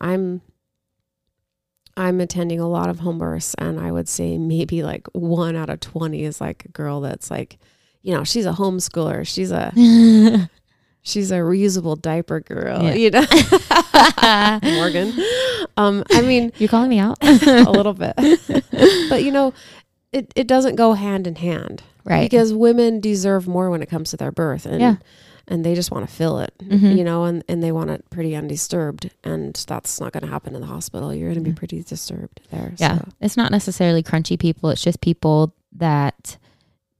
[0.00, 0.40] I'm.
[1.96, 5.70] I'm attending a lot of home births, and I would say maybe like one out
[5.70, 7.56] of 20 is like a girl that's like,
[8.02, 9.24] you know, she's a homeschooler.
[9.24, 9.70] She's a
[11.04, 12.94] she's a reusable diaper girl, Yeah.
[12.94, 13.24] you know,
[14.74, 15.12] Morgan.
[15.76, 17.18] Um, I mean, You're calling me out?
[17.22, 18.14] a little bit,
[19.08, 19.52] but you know,
[20.12, 22.28] it, it doesn't go hand in hand right.
[22.28, 24.96] because women deserve more when it comes to their birth and Yeah.
[25.48, 26.96] and they just want to feel it Mhm.
[26.96, 30.54] you know and, and they want it pretty undisturbed and that's not going to happen
[30.54, 31.56] in the hospital you're going to be Mhm.
[31.56, 32.98] pretty disturbed there Yeah.
[32.98, 33.08] so.
[33.20, 34.70] It's not necessarily crunchy people.
[34.70, 36.38] It's just people that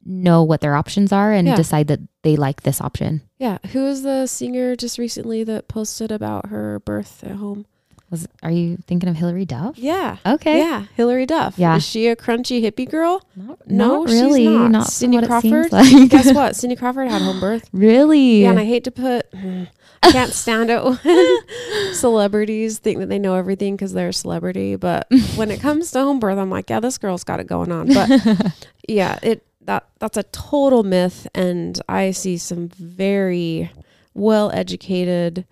[0.06, 1.56] know what their options are and Yeah.
[1.56, 3.22] decide that they like this option.
[3.38, 3.58] Yeah.
[3.72, 7.66] Who was the singer just recently that posted about her birth at home?
[8.10, 9.78] Was are you thinking of Hilary Duff?
[9.78, 10.18] Yeah.
[10.26, 10.58] Okay.
[10.58, 10.84] Yeah.
[10.94, 11.54] Hilary Duff.
[11.58, 11.76] Yeah.
[11.76, 13.22] Is she a crunchy hippie girl?
[13.34, 14.46] Not, No, not she's really.
[14.46, 14.70] not.
[14.70, 15.72] Not, Cindy what it seems Crawford?
[15.72, 16.10] like.
[16.10, 16.54] Guess what?
[16.60, 17.68] Cindy Crawford had home birth.
[17.72, 18.42] really?
[18.42, 19.26] Yeah, and I hate to put.
[19.34, 19.64] Hmm,
[20.02, 20.98] I can't stand it when
[21.94, 24.76] celebrities think that they know everything because they're a celebrity.
[24.76, 27.72] But when it comes to home birth, I'm like, yeah, this girl's got it going
[27.72, 27.88] on.
[27.92, 28.52] But
[28.88, 33.70] yeah, it that that's a total myth, and I see some very
[34.14, 35.46] well educated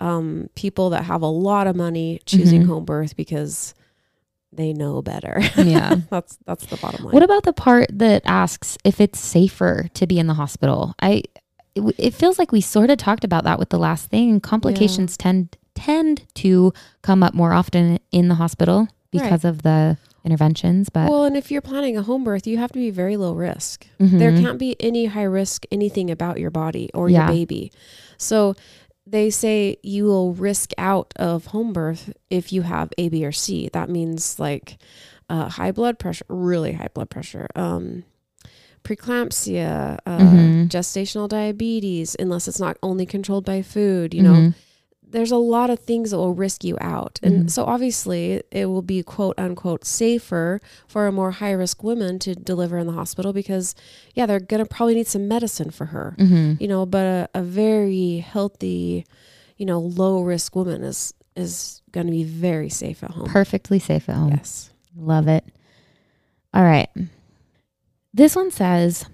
[0.00, 2.66] um, people that have a lot of money choosing Mhm.
[2.66, 3.74] home birth because
[4.52, 5.40] they know better.
[5.56, 5.96] yeah.
[6.10, 7.12] that's that's the bottom line.
[7.12, 10.94] What about the part that asks if it's safer to be in the hospital?
[11.00, 11.22] I
[11.74, 14.40] it, it feels like we sort of talked about that with the last thing.
[14.40, 20.88] Complications tend tend to come up more often in the hospital because of the interventions,
[20.88, 23.32] but well, and if you're planning a home birth, you have to be very low
[23.34, 23.86] risk.
[23.98, 24.40] There Mhm.
[24.40, 27.26] can't be any high risk anything about your body or Yeah.
[27.26, 27.72] your baby.
[28.16, 28.54] So
[29.06, 33.32] they say you will risk out of home birth if you have A, B, or
[33.32, 33.68] C.
[33.72, 34.78] That means like
[35.28, 38.04] uh, high blood pressure, really high blood pressure, um,
[38.84, 40.68] preeclampsia, uh, Mhm.
[40.68, 44.12] gestational diabetes, unless it's not only controlled by food.
[44.14, 44.54] You know, Mhm.
[45.10, 47.20] There's a lot of things that will risk you out.
[47.22, 47.50] And Mhm.
[47.50, 52.34] so obviously it will be quote unquote safer for a more high risk woman to
[52.34, 53.74] deliver in the hospital because
[54.14, 56.60] yeah, they're going to probably need some medicine for her, Mhm.
[56.60, 59.06] you know, but a, a very healthy,
[59.56, 63.26] you know, low risk woman is, is going to be very safe at home.
[63.26, 64.30] perfectly safe at home.
[64.30, 64.70] Yes.
[64.96, 65.44] Love it.
[66.52, 66.88] All right.
[68.12, 69.06] This one says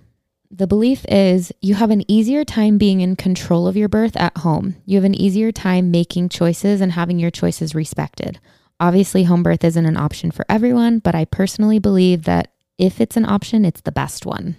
[0.50, 4.36] the belief is you have an easier time being in control of your birth at
[4.38, 4.76] home.
[4.84, 8.40] You have an easier time making choices and having your choices respected.
[8.80, 13.16] Obviously, home birth isn't an option for everyone, but I personally believe that if it's
[13.16, 14.56] an option, it's the best one.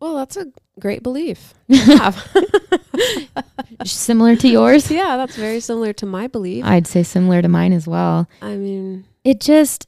[0.00, 1.54] Well, that's a great belief.
[3.84, 4.90] Similar to yours?
[4.90, 6.64] yeah, that's very similar to my belief.
[6.64, 8.28] I'd say similar to mine as well.
[8.42, 9.86] I mean, it just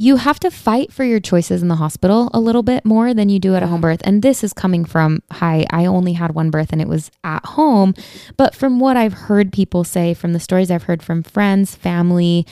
[0.00, 3.28] you have to fight for your choices in the hospital a little bit more than
[3.28, 4.00] you do at a home birth.
[4.02, 7.44] And this is coming from hi i only had one birth and it was at
[7.44, 7.94] home.
[8.38, 12.46] But from what i've heard people say from the stories i've heard from friends family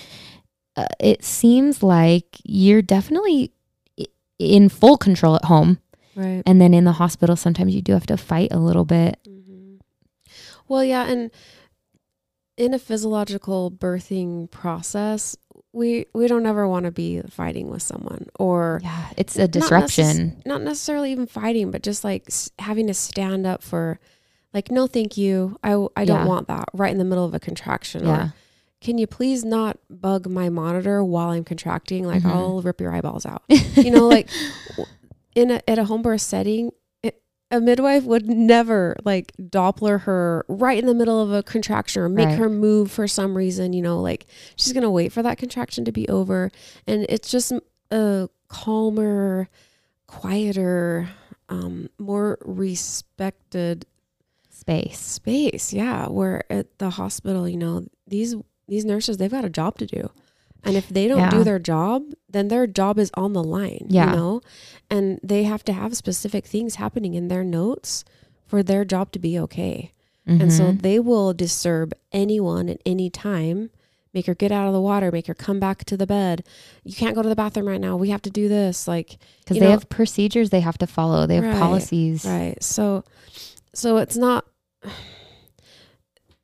[0.76, 3.50] uh, it seems like you're definitely
[4.38, 5.78] in full control at home.
[6.14, 6.42] Right.
[6.44, 9.18] and then in the hospital sometimes you do have to fight a little bit.
[9.26, 9.76] Hmm
[10.68, 11.30] Well, yeah, and
[12.58, 15.36] in a physiological birthing process,
[15.78, 19.48] we we don't ever want to be fighting with someone or yeah it's a Not
[19.50, 23.98] necess- disruption not necessarily even fighting, but just like s- having to stand up for
[24.54, 25.58] like no thank you.
[25.62, 26.26] I I don't Yeah.
[26.26, 28.34] want that right in the middle of a contraction yeah or
[28.80, 32.04] can you please not bug my monitor while I'm contracting?
[32.06, 32.30] Like Mhm.
[32.30, 33.42] I'll rip your eyeballs out.
[33.74, 34.28] you know, like
[34.76, 34.86] w-
[35.34, 36.70] in a at a home birth setting,
[37.50, 42.08] a midwife would never like Doppler her right in the middle of a contraction or
[42.08, 42.38] make Right.
[42.38, 43.72] her move for some reason.
[43.72, 46.50] You know, like she's gonna wait for that contraction to be over,
[46.86, 47.52] and it's just
[47.90, 49.48] a calmer,
[50.06, 51.08] quieter,
[51.48, 53.86] um, more respected
[54.50, 55.72] space space.
[55.72, 58.34] Yeah, where at the hospital, you know, these
[58.66, 60.10] these nurses they've got a job to do.
[60.64, 61.30] And if they don't Yeah.
[61.30, 64.10] do their job, then their job is on the line, Yeah.
[64.10, 64.40] you know?
[64.90, 68.04] And they have to have specific things happening in their notes
[68.46, 69.92] for their job to be okay.
[70.26, 70.82] And so Mhm.
[70.82, 73.70] they will disturb anyone at any time,
[74.12, 76.44] make her get out of the water, make her come back to the bed.
[76.84, 77.96] You can't go to the bathroom right now.
[77.96, 78.86] We have to do this.
[78.86, 82.62] Like, because they know- have procedures they have to follow they have Right, policies right.
[82.62, 83.04] So,
[83.74, 84.44] so it's not,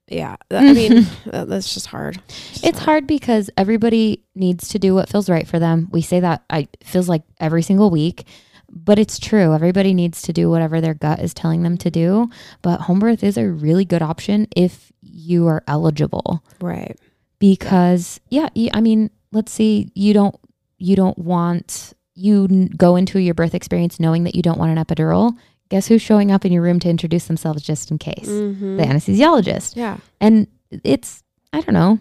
[0.08, 2.20] yeah, I mean, that's just hard.
[2.28, 5.88] just It's hard because everybody needs to do what feels right for them.
[5.92, 8.26] We say that I feels like every single week,
[8.70, 9.54] but it's true.
[9.54, 12.28] Everybody needs to do whatever their gut is telling them to do.
[12.62, 16.98] But home birth is a really good option if you are eligible Right.
[17.38, 20.34] because yeah, I mean, let's see you don't
[20.78, 24.84] you don't want you go into your birth experience knowing that you don't want an
[24.84, 25.32] epidural.
[25.70, 28.28] Guess who's showing up in your room to introduce themselves just in case?
[28.28, 28.76] Mhm.
[28.78, 29.76] The anesthesiologist.
[29.76, 29.98] Yeah.
[30.20, 30.46] And
[30.84, 31.22] it's
[31.52, 31.98] I don't know.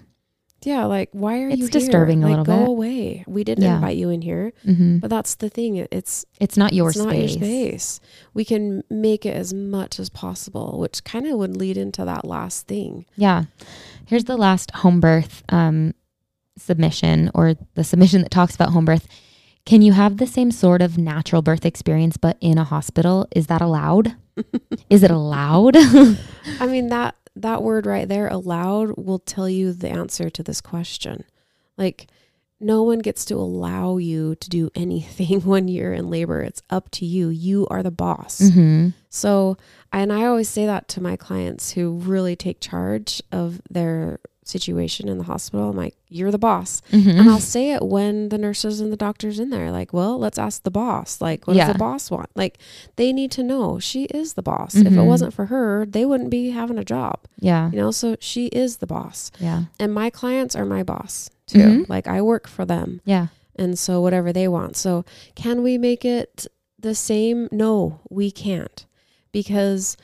[0.65, 0.85] Yeah.
[0.85, 2.37] Like, why are It's you disturbing a here?
[2.37, 2.65] little like, bit.
[2.65, 3.23] Go away.
[3.27, 3.75] We didn't Yeah.
[3.75, 4.53] invite you in here.
[4.63, 5.75] hmm But that's the thing.
[5.91, 7.05] It's It's not your it's space.
[7.05, 7.99] not your space.
[8.33, 12.25] We can make it as much as possible, which kind of would lead into that
[12.25, 13.05] last thing.
[13.17, 13.45] Yeah.
[14.05, 15.93] Here's the last home birth um,
[16.57, 19.07] submission or the submission that talks about home birth.
[19.65, 23.27] Can you have the same sort of natural birth experience but in a hospital?
[23.35, 24.15] Is that allowed?
[24.89, 25.75] Is it allowed?
[26.59, 30.61] I mean that that word right there, allowed, will tell you the answer to this
[30.61, 31.23] question.
[31.77, 32.07] Like
[32.59, 36.41] no one gets to allow you to do anything when you're in labor.
[36.41, 37.29] It's up to you.
[37.29, 38.39] You are the boss.
[38.41, 38.89] Mm-hmm.
[39.09, 39.57] So,
[39.91, 45.07] and I always say that to my clients who really take charge of their situation
[45.07, 45.69] in the hospital.
[45.69, 46.81] I'm like, you're the boss.
[46.91, 47.09] Mm-hmm.
[47.09, 50.37] And I'll say it when the nurses and the doctors in there, like, well, let's
[50.37, 51.21] ask the boss.
[51.21, 51.65] Like, what Yeah.
[51.67, 52.29] does the boss want?
[52.35, 52.57] Like,
[52.97, 54.75] they need to know she is the boss.
[54.75, 55.05] If it Mhm.
[55.05, 57.19] wasn't for her, they wouldn't be having a job.
[57.39, 57.69] yeah.
[57.71, 59.31] You know, so she is the boss.
[59.39, 59.63] Yeah.
[59.79, 61.59] And my clients are my boss too.
[61.83, 61.89] Mhm.
[61.89, 63.01] Like I work for them.
[63.05, 63.27] Yeah.
[63.55, 64.75] And so whatever they want.
[64.77, 65.03] So
[65.35, 66.47] can we make it
[66.79, 67.49] the same?
[67.51, 68.85] No, we can't.
[69.31, 69.97] Because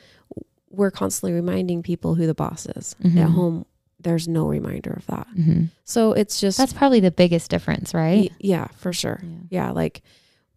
[0.70, 2.94] we're constantly reminding people who the boss is.
[3.02, 3.16] Mhm.
[3.16, 3.64] At home,
[4.02, 5.26] there's no reminder of that.
[5.36, 5.64] Mm-hmm.
[5.84, 8.30] So it's just That's probably the biggest difference, right?
[8.30, 9.20] y- yeah, for sure.
[9.22, 9.36] Yeah.
[9.50, 10.02] Yeah, like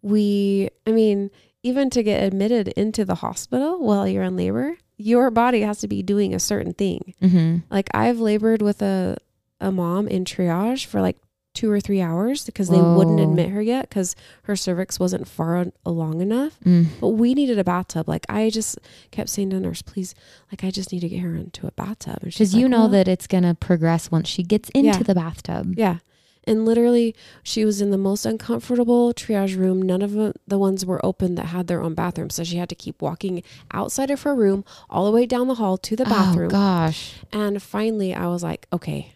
[0.02, 1.30] we I mean,
[1.62, 5.88] even to get admitted into the hospital while you're in labor, your body has to
[5.88, 7.14] be doing a certain thing.
[7.22, 7.58] Mm-hmm.
[7.70, 9.16] Like I've labored with a
[9.60, 11.16] a mom in triage for like
[11.54, 15.66] two or three hours because they wouldn't admit her yet because her cervix wasn't far
[15.86, 16.58] along enough.
[16.64, 16.86] Mm.
[17.00, 18.08] But we needed a bathtub.
[18.08, 18.78] Like I just
[19.12, 20.14] kept saying to the nurse, please,
[20.50, 22.18] like I just need to get her into a bathtub.
[22.22, 25.02] Because you like, know "Well, that it's going to progress once she gets into Yeah.
[25.04, 25.74] the bathtub.
[25.78, 25.98] Yeah.
[26.46, 29.80] And literally, she was in the most uncomfortable triage room.
[29.80, 32.28] None of the- the ones were open that had their own bathroom.
[32.28, 35.54] So she had to keep walking outside of her room, all the way down the
[35.54, 36.48] hall to the bathroom.
[36.48, 37.14] Oh, gosh.
[37.32, 39.13] And finally, I was like, okay,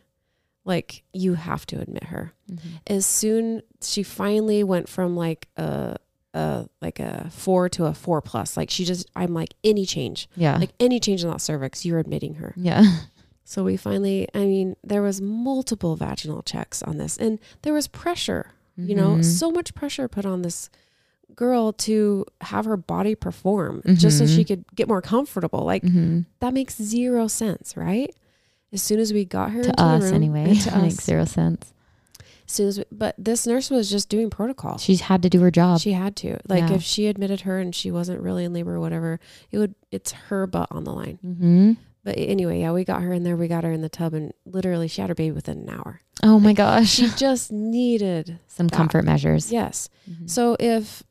[0.69, 2.33] like you have to admit her.
[2.51, 2.69] Mm-hmm.
[2.87, 5.97] As soon she finally went from like a,
[6.35, 10.29] a like a four to a four plus, like she just, I'm like, any change,
[10.37, 10.57] Yeah.
[10.59, 12.53] like any change in that cervix, you're admitting her.
[12.57, 12.85] yeah.
[13.45, 17.89] So we finally, I mean, there was multiple vaginal checks on this, and there was
[17.89, 18.51] pressure.
[18.77, 19.25] You know, Mhm.
[19.25, 20.69] so much pressure put on this
[21.35, 24.37] girl to have her body perform just so Mhm.
[24.37, 25.65] she could get more comfortable.
[25.65, 26.27] Like Mhm.
[26.41, 28.15] that makes zero sense, right?
[28.73, 30.55] As soon as we got her To us, room, anyway.
[30.55, 31.73] to It makes zero sense.
[32.47, 34.77] as soon as we, but this nurse was just doing protocol.
[34.79, 35.81] She's had to do her job.
[35.81, 36.39] She had to.
[36.49, 36.75] Like Yeah.
[36.77, 40.13] if she admitted her and she wasn't really in labor or whatever, it would it's
[40.13, 41.19] her butt on the line.
[41.25, 41.73] mm-hmm.
[42.05, 43.37] But anyway, yeah, we got her in there.
[43.37, 46.01] We got her in the tub, and literally, she had her baby within an hour.
[46.23, 46.89] Oh my gosh.
[46.91, 48.77] She just needed Some that.
[48.77, 49.53] comfort measures.
[49.53, 49.89] yes.
[50.11, 50.31] Mhm.
[50.31, 51.03] So if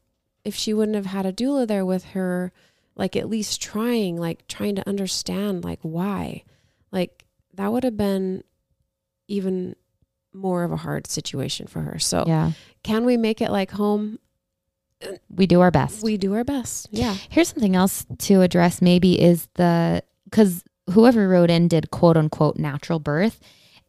[0.44, 2.52] if she wouldn't have had a doula there with her,
[2.96, 6.44] like at least trying, like trying to understand, like why,
[6.92, 7.26] like
[7.58, 8.44] that would have been
[9.28, 9.76] even
[10.34, 12.00] more of a hard situation for her.
[12.00, 12.52] So yeah.
[12.84, 14.20] can we make it like home?
[15.30, 16.02] We do our best.
[16.04, 16.88] We do our best.
[16.92, 17.16] Yeah.
[17.30, 22.58] Here's something else to address maybe is the because whoever wrote in did quote unquote
[22.58, 23.40] natural birth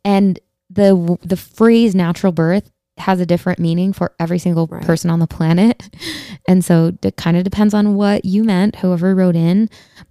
[0.04, 4.84] and the the phrase natural birth has a different meaning for every single Right.
[4.84, 5.88] person on the planet.
[6.48, 9.68] And so it kind of depends on what you meant, whoever wrote in.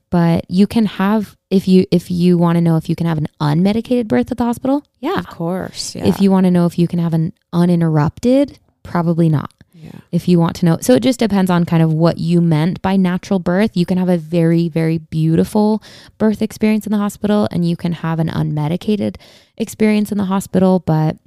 [0.10, 3.18] But you can have if you if you want to know if you can have
[3.18, 5.20] an unmedicated birth at the hospital, yeah.
[5.20, 5.96] Of course.
[5.96, 6.06] Yeah.
[6.06, 9.52] If you want to know if you can have an uninterrupted, probably not
[9.88, 10.00] yeah.
[10.12, 10.78] if you want to know.
[10.82, 13.76] So it just depends on kind of what you meant by natural birth.
[13.76, 15.84] You can have a very, very beautiful
[16.18, 19.18] birth experience in the hospital, and you can have an unmedicated
[19.58, 20.80] experience in the hospital.
[20.80, 21.18] But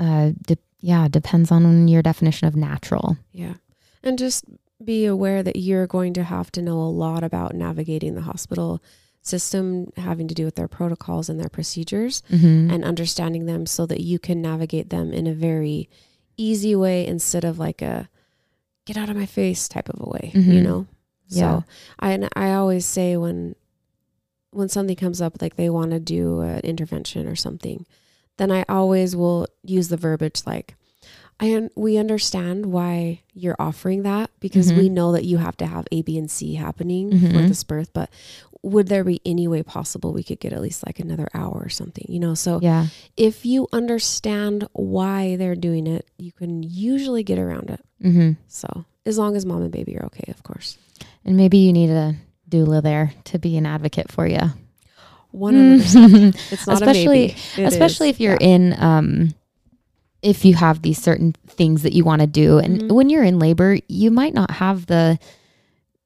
[0.00, 3.16] uh, de- yeah, depends on your definition of natural.
[3.32, 3.54] Yeah.
[4.02, 4.44] And just
[4.82, 8.82] be aware that you're going to have to know a lot about navigating the hospital
[9.22, 12.70] system, having to do with their protocols and their procedures, Mm-hmm.
[12.72, 15.88] and understanding them so that you can navigate them in a very
[16.36, 18.08] easy way instead of like a
[18.84, 20.62] get out of my face type of a way, you Mhm.
[20.64, 20.86] know?
[21.28, 21.60] Yeah.
[21.60, 21.64] So
[22.00, 23.54] I, I always say when,
[24.50, 27.86] when something comes up, like they want to do an intervention or something,
[28.38, 30.74] then I always will use the verbiage like,
[31.42, 35.66] I un- we understand why you're offering that because we know that you have to
[35.66, 37.48] have A, B, and C happening for Mhm.
[37.48, 37.90] this birth.
[37.92, 38.10] But
[38.62, 41.68] would there be any way possible we could get at least like another hour or
[41.68, 42.06] something?
[42.08, 42.86] You know, so Yeah.
[43.16, 47.80] if you understand why they're doing it, you can usually get around it.
[48.02, 48.30] Mm-hmm.
[48.46, 50.78] So as long as mom and baby are okay, of course.
[51.24, 52.14] And maybe you need a
[52.48, 54.52] doula there to be an advocate for you.
[55.32, 56.36] One hundred percent.
[56.52, 57.34] It's not Especially-.
[57.58, 58.14] Especially is.
[58.14, 58.46] if you're Yeah.
[58.48, 59.34] in um
[60.22, 62.92] if you have these certain things that you want to do and Mhm.
[62.92, 65.18] when you're in labor you might not have the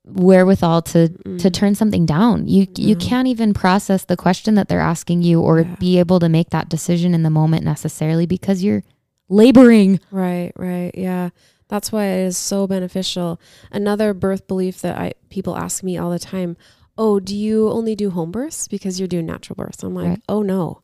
[0.05, 1.39] wherewithal to Mm.
[1.41, 5.41] to turn something down you you can't even process the question that they're asking you
[5.41, 5.75] or Yeah.
[5.81, 8.85] be able to make that decision in the moment necessarily because you're
[9.29, 10.93] laboring Right, right.
[10.97, 11.31] Yeah.
[11.69, 13.41] That's why it is so beneficial.
[13.73, 16.57] Another birth belief that I people ask me all the time,
[16.97, 20.23] "Oh, do you only do home births because you're doing natural births?" I'm like, Right.
[20.29, 20.83] "Oh no.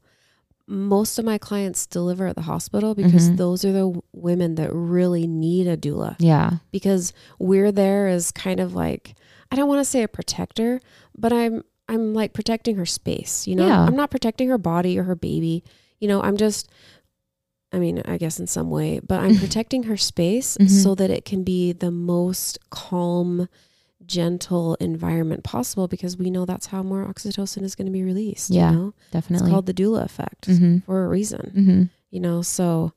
[0.73, 3.37] Most of my clients deliver at the hospital because Mhm.
[3.37, 8.59] those are the women that really need a doula yeah because we're there as kind
[8.59, 9.15] of like
[9.51, 10.81] I don't want to say a protector,
[11.17, 13.67] but I'm I'm like protecting her space, you know?
[13.67, 13.85] Yeah.
[13.85, 15.63] I'm not protecting her body or her baby.
[16.01, 16.71] You know, I'm just
[17.75, 20.71] I mean, I guess in some way, but I'm protecting her space Mhm.
[20.71, 23.49] so that it can be the most calm,
[24.07, 28.51] gentle environment possible because we know that's how more oxytocin is going to be released.
[28.51, 28.95] Yeah, You know?
[29.11, 29.45] Definitely.
[29.47, 32.43] It's called the doula effect hmm for a reason, hmm you know?
[32.43, 32.93] So,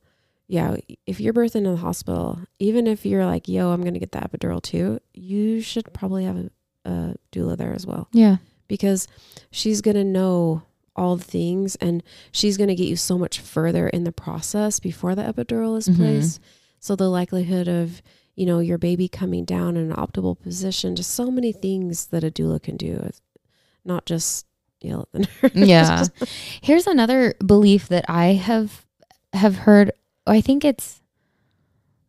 [0.48, 0.76] yeah,
[1.06, 4.12] if you're birthing in the hospital, even if you're like, yo, I'm going to get
[4.12, 6.50] the epidural too, you should probably have a,
[6.90, 8.36] a doula there as well Yeah.
[8.68, 9.08] because
[9.50, 10.62] she's going to know
[10.94, 12.02] all the things and
[12.32, 15.88] she's going to get you so much further in the process before the epidural is
[15.88, 15.96] Mhm.
[15.96, 16.40] placed.
[16.80, 18.00] So the likelihood of,
[18.36, 22.22] you know, your baby coming down in an optimal position, just so many things that
[22.22, 23.00] a doula can do.
[23.06, 23.20] It's
[23.84, 24.46] not just
[24.80, 25.18] yell at the
[25.54, 25.68] nurse.
[25.68, 26.04] Yeah.
[26.60, 28.86] Here's another belief that I have
[29.32, 29.90] have heard.
[30.26, 31.00] I think it's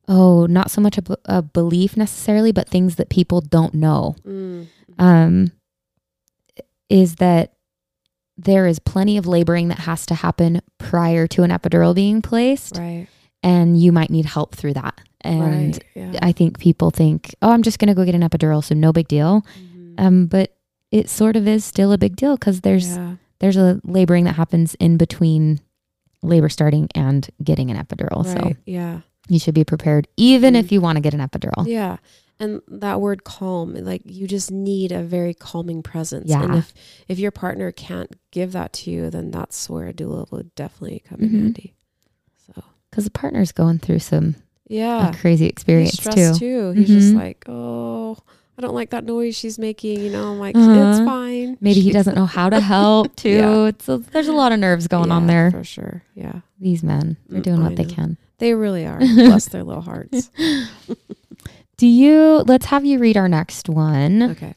[0.09, 4.15] oh, not so much a belief necessarily, but things that people don't know.
[4.25, 4.67] Mm.
[4.99, 5.51] Um,
[6.89, 7.53] is that
[8.37, 12.77] there is plenty of laboring that has to happen prior to an epidural being placed,
[12.77, 13.07] Right.
[13.43, 15.01] and you might need help through that.
[15.27, 15.83] And right.
[16.13, 16.19] Yeah.
[16.21, 18.91] I think people think, oh, I'm just going to go get an epidural, so no
[18.93, 19.43] big deal.
[19.59, 19.93] Mhm.
[19.99, 20.55] Um, but
[20.91, 23.15] it sort of is still a big deal because there's yeah.
[23.39, 25.59] there's a laboring that happens in between
[26.23, 28.25] labor starting and getting an epidural.
[28.25, 29.01] So Yeah.
[29.29, 30.59] you should be prepared, even Mm.
[30.59, 31.67] if you want to get an epidural.
[31.67, 31.97] Yeah.
[32.39, 36.31] And that word calm, like you just need a very calming presence.
[36.31, 36.57] And Yeah.
[36.59, 36.73] if
[37.07, 41.01] if your partner can't give that to you, then that's where a doula would definitely
[41.07, 41.41] come in Mhm.
[41.41, 41.73] handy.
[42.45, 44.35] So Because the partner's going through some
[44.69, 45.09] yeah.
[45.09, 46.11] a crazy experience too.
[46.11, 46.71] stressed too.
[46.71, 47.15] He's just Mhm.
[47.15, 48.17] like, Oh,
[48.57, 50.31] I don't like that noise she's making, you know.
[50.31, 50.71] I'm like, Uh-huh.
[50.89, 51.57] it's fine.
[51.61, 53.29] Maybe he doesn't know how to help too.
[53.29, 53.65] Yeah.
[53.67, 55.51] It's a, there's a lot of nerves going on there.
[55.51, 56.03] For sure.
[56.15, 56.41] Yeah.
[56.59, 58.17] These men, they're Mm, doing I what they can.
[58.39, 58.99] They really are.
[59.15, 60.29] Bless their little hearts.
[61.77, 62.43] Do you?
[62.47, 64.23] Let's have you read our next one.
[64.31, 64.53] Okay.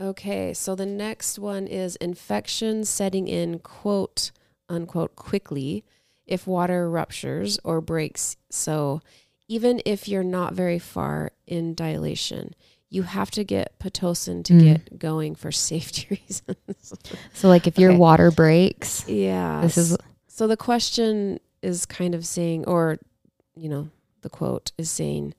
[0.00, 4.32] Okay, so the next one is infection setting in quote
[4.68, 5.84] unquote quickly
[6.32, 8.36] if water ruptures or breaks.
[8.50, 9.00] So
[9.48, 12.54] even if you're not very far in dilation,
[12.88, 14.62] you have to get pitocin to Mm.
[14.64, 16.92] get going for safety reasons.
[17.32, 17.98] So, like, if your Okay.
[17.98, 19.60] water breaks, yeah.
[19.62, 22.98] this is So the question is kind of saying, or,
[23.54, 23.88] you know,
[24.22, 25.34] the quote is saying,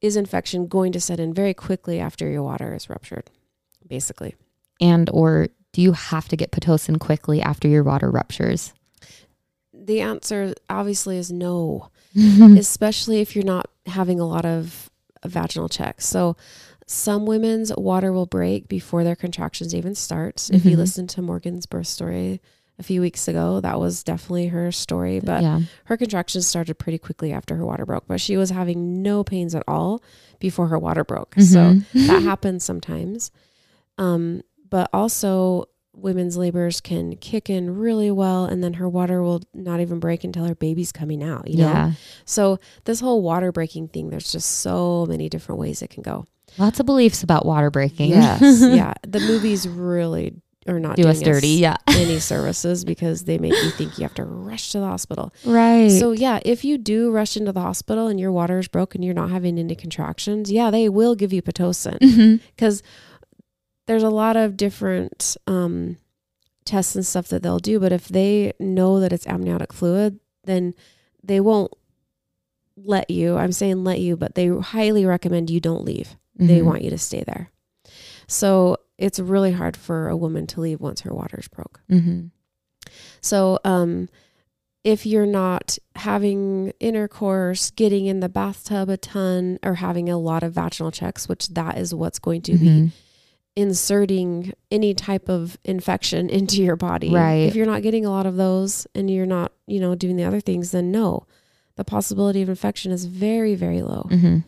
[0.00, 3.30] is infection going to set in very quickly after your water is ruptured?
[3.86, 4.34] Basically.
[4.80, 8.72] and or do you have to get pitocin quickly after your water ruptures?
[9.84, 12.56] The answer obviously is no, Mm-hmm.
[12.58, 14.90] especially if you're not having a lot of
[15.24, 16.06] vaginal checks.
[16.06, 16.36] So
[16.86, 20.50] some women's water will break before their contractions even starts.
[20.50, 20.80] If you Mhm.
[20.80, 22.40] listen to Morgan's birth story
[22.78, 25.20] a few weeks ago, that was definitely her story.
[25.20, 25.60] But yeah.
[25.86, 29.54] her contractions started pretty quickly after her water broke, but she was having no pains
[29.54, 30.02] at all
[30.38, 31.34] before her water broke.
[31.36, 31.84] So Mhm.
[32.08, 33.30] that happens sometimes.
[33.96, 35.64] Um, but also,
[35.94, 40.24] women's labors can kick in really well, and then her water will not even break
[40.24, 41.48] until her baby's coming out.
[41.48, 41.92] You know,
[42.24, 46.26] so this whole water breaking thing, there's just so many different ways it can go.
[46.58, 48.10] Lots of beliefs about water breaking.
[48.10, 48.94] Yes, yeah.
[49.06, 50.34] The movies really
[50.68, 51.48] are not Do doing us dirty.
[51.48, 51.76] Yeah.
[51.88, 55.32] any services because they make you think you have to rush to the hospital.
[55.44, 55.88] Right.
[55.90, 59.12] So yeah, if you do rush into the hospital and your water is broken, you're
[59.14, 60.52] not having any contractions.
[60.52, 62.40] Yeah, they will give you pitocin Mhm.
[62.54, 62.80] because
[63.86, 65.96] there's a lot of different um,
[66.64, 67.80] tests and stuff that they'll do.
[67.80, 70.74] But if they know that it's amniotic fluid, then
[71.22, 71.72] they won't
[72.76, 73.36] let you.
[73.36, 76.16] I'm saying let you, but they highly recommend you don't leave.
[76.36, 76.64] They Mhm.
[76.64, 77.50] want you to stay there.
[78.26, 81.80] So it's really hard for a woman to leave once her water's broke.
[81.90, 82.30] Mhm.
[83.20, 84.08] So, um,
[84.84, 90.42] if you're not having intercourse, getting in the bathtub a ton, or having a lot
[90.42, 92.90] of vaginal checks, which that is what's going to be Mhm.
[93.56, 97.10] Inserting any type of infection into your body.
[97.10, 97.46] Right.
[97.48, 100.24] If you're not getting a lot of those and you're not, you know, doing the
[100.24, 101.26] other things, then no,
[101.76, 104.06] the possibility of infection is very, very low.
[104.10, 104.44] Mhm.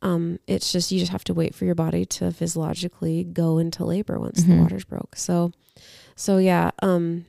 [0.00, 3.84] Um, it's just you just have to wait for your body to physiologically go into
[3.84, 4.46] labor once Mhm.
[4.48, 5.16] the water's broke.
[5.16, 5.50] So,
[6.14, 7.26] so yeah, um,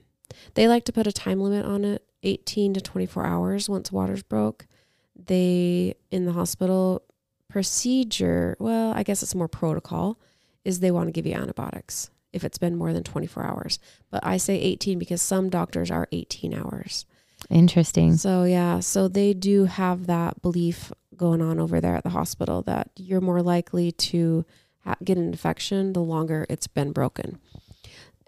[0.53, 3.91] they like to put a time limit on it, eighteen to twenty four hours once
[3.91, 4.67] water's broke.
[5.15, 7.01] They in the hospital
[7.49, 8.55] procedure.
[8.59, 10.19] Well, I guess it's more protocol.
[10.65, 13.79] Is they want to give you antibiotics if it's been more than twenty four hours.
[14.11, 17.05] But I say eighteen because some doctors are eighteen hours.
[17.49, 18.17] Interesting.
[18.17, 22.61] So yeah, so they do have that belief going on over there at the hospital
[22.63, 24.45] that you're more likely to
[24.83, 27.39] ha- get an infection the longer it's been broken,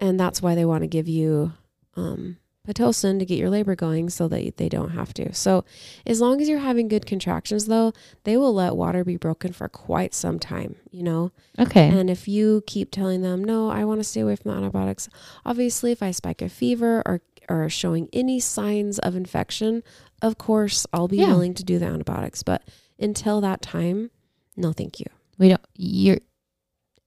[0.00, 1.52] and that's why they want to give you
[1.94, 5.34] um, Pitocin to get your labor going so that they don't have to.
[5.34, 5.64] So,
[6.06, 7.92] as long as you're having good contractions, though,
[8.22, 11.32] they will let water be broken for quite some time, you know?
[11.58, 11.88] Okay.
[11.88, 15.08] And if you keep telling them, no, I want to stay away from the antibiotics,
[15.44, 19.82] obviously, if I spike a fever or, or showing any signs of infection,
[20.22, 21.28] of course, I'll be Yeah.
[21.28, 22.44] willing to do the antibiotics.
[22.44, 22.62] But
[22.96, 24.10] until that time,
[24.56, 25.06] no, thank you.
[25.36, 26.18] we don't, you're,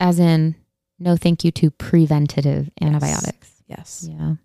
[0.01, 0.55] as in,
[0.99, 3.53] no thank you to preventative antibiotics.
[3.67, 4.05] Yes.
[4.09, 4.35] Yeah.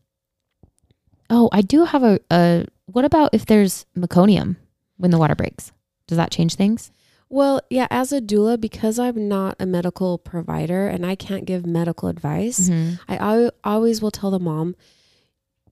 [1.31, 4.57] Oh, I do have a, a, what about if there's meconium
[4.97, 5.73] when the water breaks?
[6.07, 6.91] Does that change things?
[7.29, 11.65] Well, yeah, as a doula, because I'm not a medical provider and I can't give
[11.65, 12.99] medical advice, Mhm.
[13.09, 14.75] I al- always will tell the mom,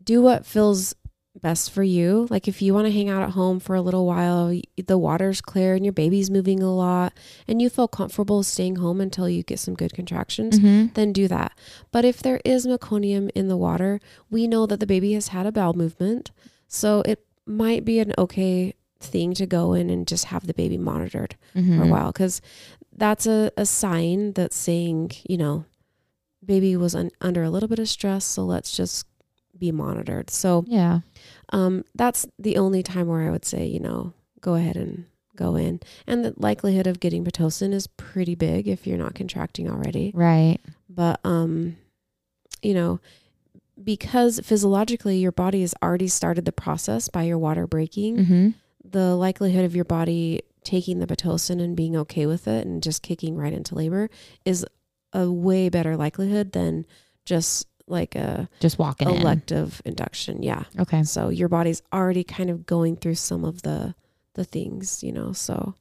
[0.04, 0.94] do what feels
[1.36, 2.26] best for you.
[2.30, 5.40] Like if you want to hang out at home for a little while, the water's
[5.40, 7.12] clear and your baby's moving a lot,
[7.46, 10.94] and you feel comfortable staying home until you get some good contractions, Mhm.
[10.94, 11.52] then do that.
[11.92, 14.00] But if there is meconium in the water,
[14.30, 16.30] we know that the baby has had a bowel movement,
[16.66, 20.76] so it might be an okay thing to go in and just have the baby
[20.76, 21.88] monitored for a Mhm.
[21.90, 22.40] while because
[22.96, 25.64] that's a, a sign that's saying, you know,
[26.44, 29.06] baby was un- under a little bit of stress, so let's just
[29.58, 30.30] be monitored.
[30.30, 31.00] So Yeah.
[31.52, 35.04] um, that's the only time where I would say, you know, go ahead and
[35.36, 35.80] go in.
[36.06, 40.10] And the likelihood of getting Pitocin is pretty big if you're not contracting already.
[40.14, 40.58] Right.
[40.88, 41.76] But, um,
[42.62, 43.00] you know,
[43.82, 48.48] because physiologically your body has already started the process by your water breaking, hmm
[48.90, 53.02] the likelihood of your body taking the Pitocin and being okay with it and just
[53.02, 54.08] kicking right into labor
[54.46, 54.64] is
[55.12, 56.86] a way better likelihood than
[57.26, 59.16] just like a Just walking in.
[59.16, 60.42] elective induction.
[60.42, 60.64] Yeah.
[60.78, 61.02] Okay.
[61.04, 63.94] So your body's already kind of going through some of the
[64.34, 65.32] the things, you know.
[65.32, 65.74] So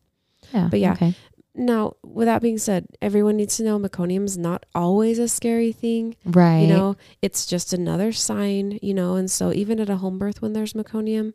[0.54, 0.68] Yeah.
[0.72, 0.94] But yeah.
[0.94, 1.14] Okay.
[1.54, 5.72] now, with that being said, everyone needs to know meconium is not always a scary
[5.72, 6.16] thing.
[6.26, 6.62] Right.
[6.62, 10.42] You know, it's just another sign, you know, and so even at a home birth
[10.42, 11.34] when there's meconium,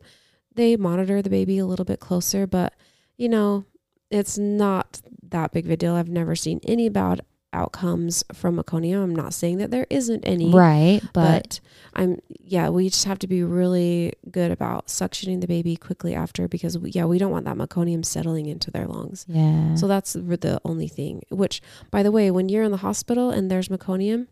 [0.55, 2.73] they monitor the baby a little bit closer, but
[3.17, 3.65] you know,
[4.09, 5.95] it's not that big of a deal.
[5.95, 7.21] I've never seen any bad
[7.53, 9.03] outcomes from meconium.
[9.03, 10.51] I'm not saying that there isn't any.
[10.51, 11.01] Right.
[11.13, 11.59] But, But
[11.93, 16.47] I'm yeah, we just have to be really good about suctioning the baby quickly after
[16.47, 19.25] because we, yeah, we don't want that meconium settling into their lungs.
[19.27, 19.75] yeah.
[19.75, 21.23] So that's the only thing.
[21.29, 24.27] Which, by the way, when you're in the hospital and there's meconium,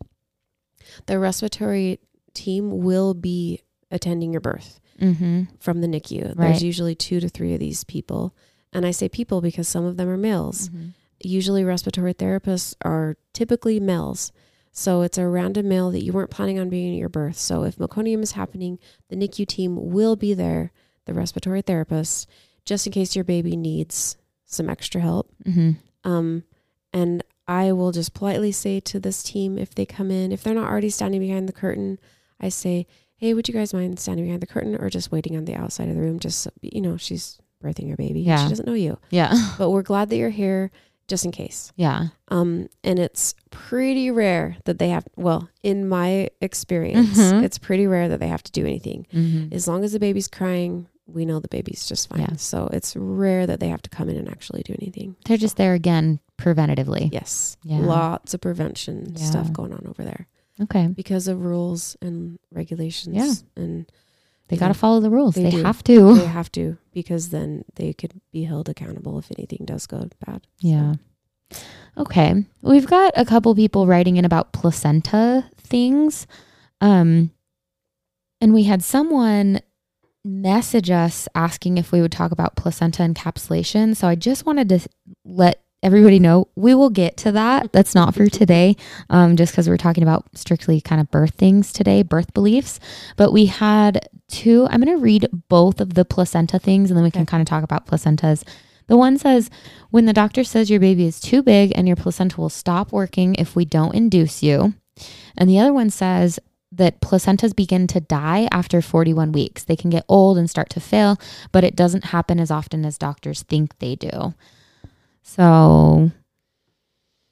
[1.06, 2.00] the respiratory
[2.34, 5.44] team will be attending your birth mm-hmm.
[5.60, 6.28] from the NICU.
[6.28, 6.48] Right.
[6.48, 8.34] There's usually two to three of these people.
[8.72, 10.68] And I say people because some of them are males.
[10.68, 10.88] Mm-hmm.
[11.24, 14.32] Usually, respiratory therapists are typically males.
[14.72, 17.36] So it's a random male that you weren't planning on being at your birth.
[17.36, 18.78] So if meconium is happening,
[19.10, 20.72] the NICU team will be there,
[21.04, 22.26] the respiratory therapist,
[22.64, 24.16] just in case your baby needs
[24.46, 25.30] some extra help.
[25.44, 25.72] Mm-hmm.
[26.10, 26.44] Um,
[26.92, 30.54] and I will just politely say to this team if they come in, if they're
[30.54, 31.98] not already standing behind the curtain,
[32.40, 35.44] I say, "Hey, would you guys mind standing behind the curtain or just waiting on
[35.44, 36.18] the outside of the room?
[36.18, 38.20] Just so- you know, she's birthing her baby.
[38.20, 38.42] Yeah.
[38.42, 39.32] She doesn't know you, Yeah.
[39.58, 40.70] but we're glad that you're here,
[41.12, 42.00] just in case." Yeah.
[42.28, 45.04] Um, and it's pretty rare that they have.
[45.16, 47.42] Well, in my experience, Mhm.
[47.46, 49.06] it's pretty rare that they have to do anything.
[49.12, 49.54] Mm-hmm.
[49.54, 52.20] As long as the baby's crying, we know the baby's just fine.
[52.20, 52.36] Yeah.
[52.36, 55.16] So it's rare that they have to come in and actually do anything.
[55.26, 57.12] They're just there again preventatively.
[57.12, 57.56] Yes.
[57.64, 57.78] Yeah.
[57.80, 59.24] Lots of prevention Yeah.
[59.30, 60.26] stuff going on over there
[60.60, 60.86] Okay.
[60.86, 63.14] because of rules and regulations.
[63.16, 63.62] Yeah.
[63.62, 63.86] And
[64.52, 65.34] They got to follow the rules.
[65.34, 66.14] They They, have to.
[66.14, 70.42] they have to because then they could be held accountable if anything does go bad.
[70.60, 70.94] So, Yeah.
[71.98, 72.44] Okay.
[72.62, 76.26] We've got a couple people writing in about placenta things.
[76.80, 77.30] Um
[78.40, 79.60] and we had someone
[80.24, 83.96] message us asking if we would talk about placenta encapsulation.
[83.96, 84.80] So I just wanted to
[85.24, 87.72] let everybody know we will get to that.
[87.72, 88.76] That's not for today,
[89.10, 92.78] um, just because we're talking about strictly kind of birth things today, birth beliefs.
[93.16, 94.66] But we had two.
[94.70, 97.46] I'm going to read both of the placenta things and then we can kind of
[97.46, 98.42] talk about placentas.
[98.88, 99.48] The one says,
[99.90, 103.34] when the doctor says your baby is too big and your placenta will stop working
[103.36, 104.74] if we don't induce you.
[105.36, 106.40] And the other one says
[106.72, 109.62] that placentas begin to die after 41 weeks.
[109.62, 111.18] They can get old and start to fail,
[111.52, 114.34] but it doesn't happen as often as doctors think they do.
[115.22, 116.10] So,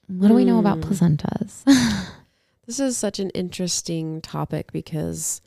[0.07, 0.83] what do we know about Hmm.
[0.91, 1.63] placentas?
[2.67, 5.41] This is such an interesting topic because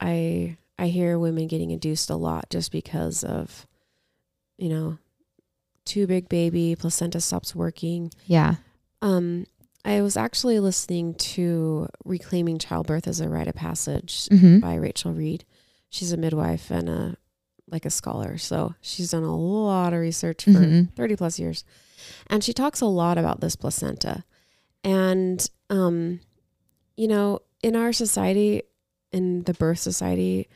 [0.00, 3.66] I I hear women getting induced a lot just because of
[4.56, 4.98] you know
[5.84, 8.10] too big baby placenta stops working.
[8.26, 8.56] yeah.
[9.00, 9.46] Um,
[9.84, 15.12] I was actually listening to Reclaiming Childbirth as a Rite of Passage hmm by Rachel
[15.12, 15.44] Reed.
[15.88, 17.16] She's a midwife and a
[17.70, 20.92] like a scholar, so she's done a lot of research for Mhm.
[20.94, 21.64] 30 plus years.
[22.28, 24.24] And she talks a lot about this placenta.
[24.84, 26.20] And um
[26.96, 28.62] you know, in our society
[29.12, 30.48] in the birth society,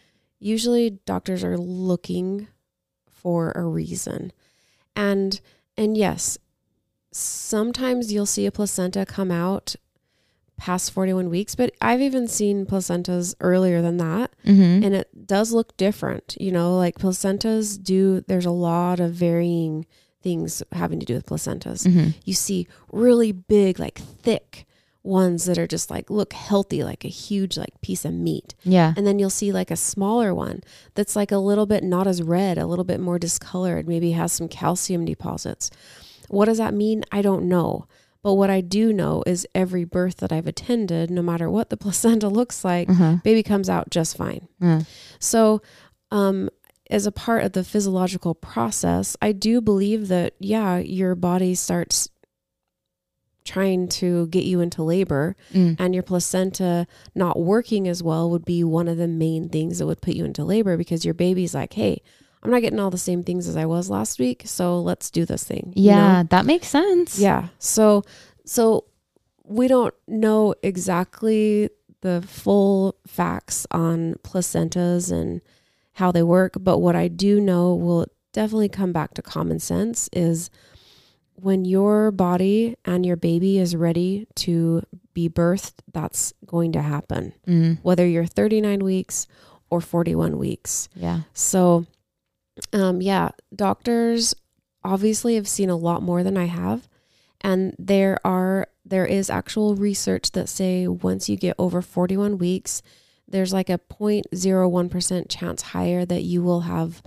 [0.42, 2.48] usually doctors are looking
[3.10, 4.32] for a reason.
[4.96, 5.40] And
[5.76, 6.36] and yes,
[7.12, 9.76] sometimes you'll see a placenta come out
[10.56, 14.84] past 41 weeks, but I've even seen placentas earlier than that Mm-hmm.
[14.84, 16.36] and it does look different.
[16.40, 19.86] You know, like placentas do there's a lot of varying
[20.22, 21.86] things having to do with placentas.
[21.86, 22.10] Mm-hmm.
[22.24, 24.66] You see really big like thick
[25.04, 28.54] ones that are just like look healthy like a huge like piece of meat.
[28.62, 28.94] Yeah.
[28.96, 30.62] And then you'll see like a smaller one
[30.94, 34.32] that's like a little bit not as red, a little bit more discolored, maybe has
[34.32, 35.70] some calcium deposits.
[36.28, 37.04] What does that mean?
[37.10, 37.86] I don't know.
[38.22, 41.76] But what I do know is every birth that I've attended, no matter what the
[41.84, 43.16] placenta looks like, Uh-huh.
[43.24, 44.46] baby comes out just fine.
[44.62, 44.82] Uh,
[45.18, 45.60] So,
[46.12, 46.48] um,
[46.90, 52.08] as a part of the physiological process, I do believe that, yeah, your body starts
[53.44, 55.76] trying to get you into labor, mm.
[55.78, 59.86] and your placenta not working as well would be one of the main things that
[59.86, 62.02] would put you into labor because your baby's like, hey,
[62.42, 65.24] I'm not getting all the same things as I was last week, so let's do
[65.24, 65.72] this thing.
[65.76, 65.96] you know?
[65.96, 67.18] Yeah, that makes sense.
[67.18, 67.48] Yeah.
[67.58, 68.04] So
[68.44, 68.84] so
[69.44, 71.70] we don't know exactly
[72.00, 75.40] the full facts on placentas and
[75.94, 80.08] how they work, but what I do know will definitely come back to common sense
[80.12, 80.50] is
[81.42, 84.82] when your body and your baby is ready to
[85.12, 87.32] be birthed, that's going to happen.
[87.46, 87.78] Mm.
[87.82, 89.26] Whether you're 39 weeks
[89.68, 90.88] or 41 weeks.
[90.94, 91.22] Yeah.
[91.34, 91.86] So,
[92.72, 94.34] um, yeah, doctors
[94.84, 96.88] obviously have seen a lot more than I have,
[97.40, 102.82] and there are there is actual research that say once you get over 41 weeks,
[103.28, 107.02] there's like a 0.01% chance higher that you will have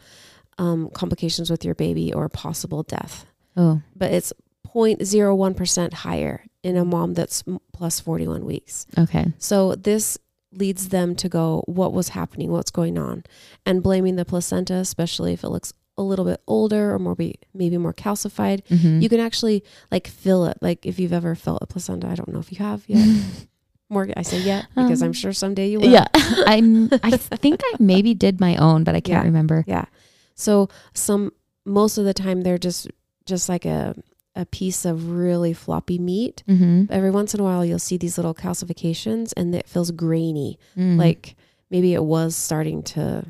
[0.57, 3.25] um, complications with your baby or possible death.
[3.57, 3.81] Oh.
[3.95, 4.33] But it's
[4.67, 7.43] 0.01% higher in a mom that's
[7.73, 8.85] plus 41 weeks.
[8.97, 9.33] Okay.
[9.37, 10.17] So this
[10.51, 12.51] leads them to go, what was happening?
[12.51, 13.23] What's going on?
[13.65, 17.35] And blaming the placenta, especially if it looks a little bit older or more be,
[17.53, 18.63] maybe more calcified.
[18.67, 18.99] Mm-hmm.
[19.01, 20.57] You can actually like feel it.
[20.61, 23.07] Like if you've ever felt a placenta, I don't know if you have yet.
[23.87, 25.91] More, I say yet because I'm Um, sure someday you will.
[25.91, 26.07] yeah.
[26.15, 26.89] I'm.
[27.03, 29.27] I think I maybe did my own, but I can't Yeah.
[29.27, 29.63] remember.
[29.67, 29.85] Yeah.
[30.33, 31.31] So some
[31.65, 32.87] most of the time they're just
[33.25, 33.95] just like a
[34.37, 36.43] a piece of really floppy meat.
[36.47, 36.85] Mm-hmm.
[36.89, 40.59] Every once in a while you'll see these little calcifications and it feels grainy.
[40.77, 40.97] Mm.
[40.97, 41.35] Like
[41.69, 43.25] maybe it was starting to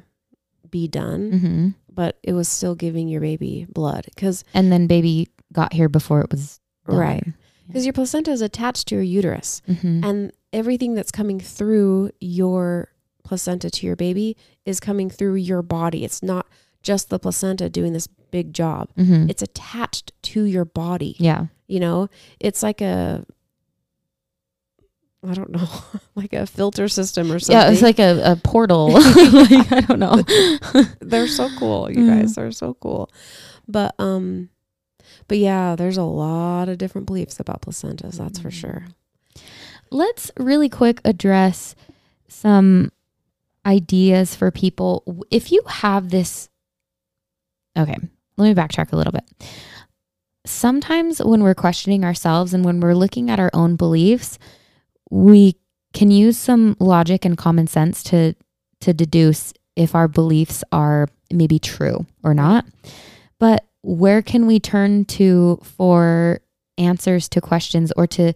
[0.71, 1.67] be done, Mm-hmm.
[1.93, 6.21] but it was still giving your baby blood cuz And then baby got here before
[6.21, 6.97] it was done.
[6.97, 7.23] right.
[7.71, 10.03] Cuz your placenta is attached to your uterus Mm-hmm.
[10.03, 12.89] and everything that's coming through your
[13.23, 14.35] placenta to your baby
[14.65, 16.03] is coming through your body.
[16.03, 16.47] It's not
[16.81, 18.89] just the placenta doing this big job.
[18.97, 19.29] mm-hmm.
[19.29, 21.15] It's attached to your body.
[21.19, 21.45] Yeah.
[21.67, 22.09] You know,
[22.39, 23.25] it's like a,
[25.27, 25.67] I don't know,
[26.15, 27.55] like a filter system or something.
[27.55, 27.71] Yeah.
[27.71, 28.89] It's like a, a portal.
[28.91, 30.21] like, I don't know.
[30.99, 32.07] they're so cool, you Mm.
[32.21, 32.35] guys.
[32.35, 33.09] They're so cool.
[33.67, 34.49] But um,
[35.27, 38.17] but yeah, there's a lot of different beliefs about placentas.
[38.17, 38.59] That's for Mhm.
[38.61, 38.85] sure.
[39.91, 41.73] Let's really quick address
[42.27, 42.91] some
[43.65, 45.03] ideas for people.
[45.31, 46.49] If you have this,
[47.77, 47.97] okay,
[48.37, 49.23] let me backtrack a little bit.
[50.45, 54.37] Sometimes when we're questioning ourselves and when we're looking at our own beliefs,
[55.09, 55.55] we
[55.93, 58.35] can use some logic and common sense to
[58.81, 62.65] to deduce if our beliefs are maybe true or not.
[63.39, 66.41] But where can we turn to for
[66.77, 68.33] answers to questions or to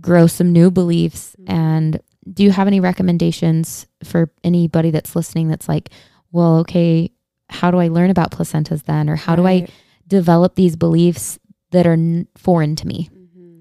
[0.00, 1.50] grow some new beliefs Mhm.
[1.52, 2.00] and
[2.32, 5.90] do you have any recommendations for anybody that's listening that's like
[6.32, 7.10] well okay
[7.50, 9.66] how do i learn about placentas then or how do i
[10.06, 11.38] develop these beliefs
[11.70, 13.60] that are n- foreign to me Mm-hmm.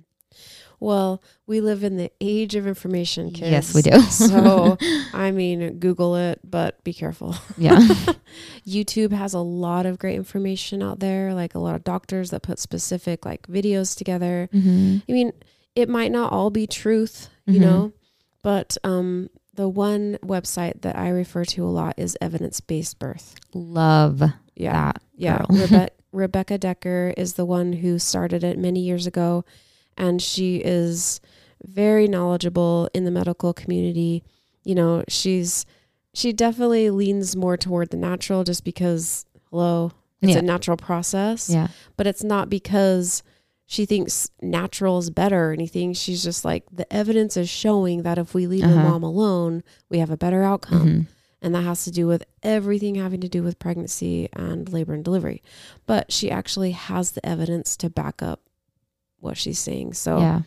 [0.79, 3.49] Well, we live in the age of information, kids.
[3.49, 4.77] yes we do so,
[5.13, 7.35] I mean, Google it, but be careful.
[7.57, 7.79] yeah
[8.67, 12.41] YouTube has a lot of great information out there, like a lot of doctors that
[12.43, 14.49] put specific like videos together.
[14.51, 15.31] hmm I mean,
[15.75, 17.61] it might not all be truth, you Mhm.
[17.61, 17.93] know,
[18.41, 23.35] but um, the one website that I refer to a lot is Evidence Based Birth.
[23.53, 24.21] love
[24.55, 24.91] Yeah.
[24.93, 25.39] that Yeah.
[25.49, 29.43] Rebe- Rebecca Dekker is the one who started it many years ago,
[29.97, 31.19] and she is
[31.65, 34.23] very knowledgeable in the medical community.
[34.63, 35.65] You know, she's
[36.15, 39.91] she definitely leans more toward the natural, just because hello,
[40.21, 40.39] it's Yeah.
[40.39, 41.49] a natural process.
[41.49, 43.23] yeah But it's not because
[43.73, 45.93] she thinks natural is better or anything.
[45.93, 48.89] She's just like the evidence is showing that if we leave the Uh-huh.
[48.89, 51.07] mom alone, we have a better outcome Mhm.
[51.41, 55.03] and that has to do with everything having to do with pregnancy and labor and
[55.03, 55.41] delivery.
[55.87, 58.41] But she actually has the evidence to back up
[59.19, 59.93] what she's saying.
[59.93, 60.41] So yeah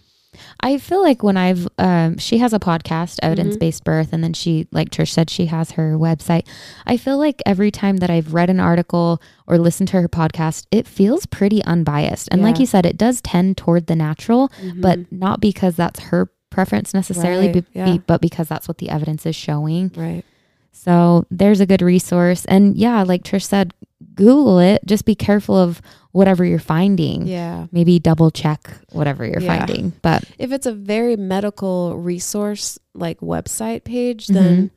[0.60, 4.32] I feel like when I've, um, she has a podcast, Evidence Based Birth, and then
[4.34, 6.46] she, like Trish said, she has her website.
[6.86, 10.66] I feel like every time that I've read an article or listened to her podcast,
[10.70, 12.28] it feels pretty unbiased.
[12.32, 14.80] And like you said, it does tend toward the natural, Mhm.
[14.82, 17.92] but not because that's her preference necessarily, Right, be- yeah.
[17.92, 19.90] be- but because that's what the evidence is showing.
[19.96, 20.24] right.
[20.72, 22.44] So there's a good resource.
[22.44, 23.72] And yeah, like Trish said,
[24.16, 24.80] Google it.
[24.86, 25.80] Just be careful of
[26.12, 27.26] whatever you're finding.
[27.26, 27.66] Yeah.
[27.70, 29.58] Maybe double check whatever you're Yeah.
[29.58, 29.92] finding.
[30.02, 34.34] But If it's a very medical resource like website page, Mm-hmm.
[34.34, 34.70] then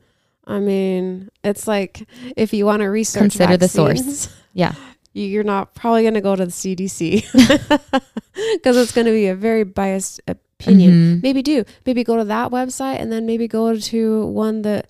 [0.46, 4.28] I mean, it's like if you want to research Consider the source.
[4.52, 4.74] yeah,
[5.12, 7.22] you're not probably going to go to the CDC
[8.54, 10.90] because it's going to be a very biased opinion.
[10.92, 11.22] Mhm.
[11.22, 11.64] Maybe do.
[11.86, 14.88] Maybe go to that website and then maybe go to one that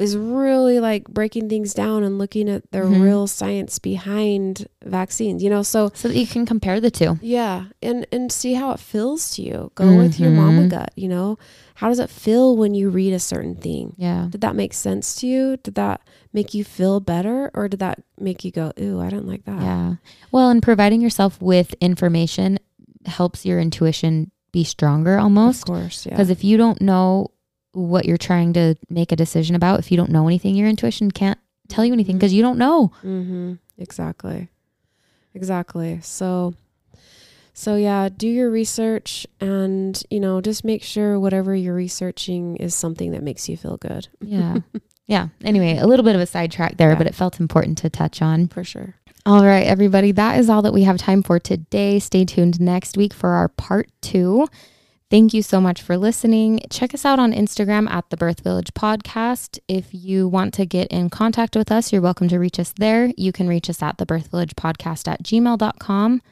[0.00, 3.00] is really like breaking things down and looking at the Mhm.
[3.02, 5.62] real science behind vaccines, you know?
[5.62, 7.18] So, so that you can compare the two.
[7.22, 9.70] yeah, and and see how it feels to you.
[9.74, 10.70] Go with your mama Mhm.
[10.70, 11.38] gut, you know?
[11.74, 13.94] How does it feel when you read a certain thing?
[13.96, 14.28] Yeah.
[14.30, 15.56] Did that make sense to you?
[15.62, 16.00] Did that
[16.32, 19.62] make you feel better or did that make you go, "Ooh, I don't like that."
[19.62, 19.94] Yeah.
[20.32, 22.58] Well, and providing yourself with information
[23.06, 25.62] helps your intuition be stronger almost.
[25.62, 26.12] Of course, yeah.
[26.12, 27.28] Because if you don't know
[27.72, 31.10] what you're trying to make a decision about, if you don't know anything, your intuition
[31.10, 32.92] can't tell you anything because you don't know.
[33.04, 33.54] Mm-hmm.
[33.78, 34.48] Exactly.
[35.34, 36.00] Exactly.
[36.02, 36.54] So,
[37.52, 42.74] so yeah, do your research and, you know, just make sure whatever you're researching is
[42.74, 44.08] something that makes you feel good.
[44.20, 44.58] Yeah.
[45.06, 45.28] yeah.
[45.44, 46.98] Anyway, a little bit of a sidetrack there, Yeah.
[46.98, 48.48] but it felt important to touch on.
[48.48, 48.96] For sure.
[49.26, 51.98] All right, everybody, that is all that we have time for today.
[51.98, 54.48] Stay tuned next week for our part two.
[55.10, 56.60] Thank you so much for listening.
[56.70, 59.58] Check us out on Instagram at the Birth Village Podcast.
[59.66, 63.12] If you want to get in contact with us, you're welcome to reach us there.
[63.16, 66.22] You can reach us at the Birth Village Podcast at gmail.com.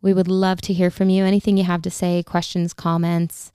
[0.00, 1.24] We would love to hear from you.
[1.24, 3.52] Anything you have to say, questions, comments,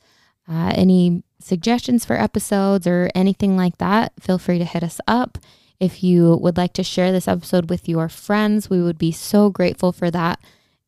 [0.48, 5.38] uh, any suggestions for episodes or anything like that, feel free to hit us up.
[5.78, 9.50] If you would like to share this episode with your friends, we would be so
[9.50, 10.40] grateful for that.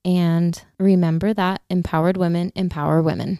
[0.05, 3.39] And remember that empowered women empower women.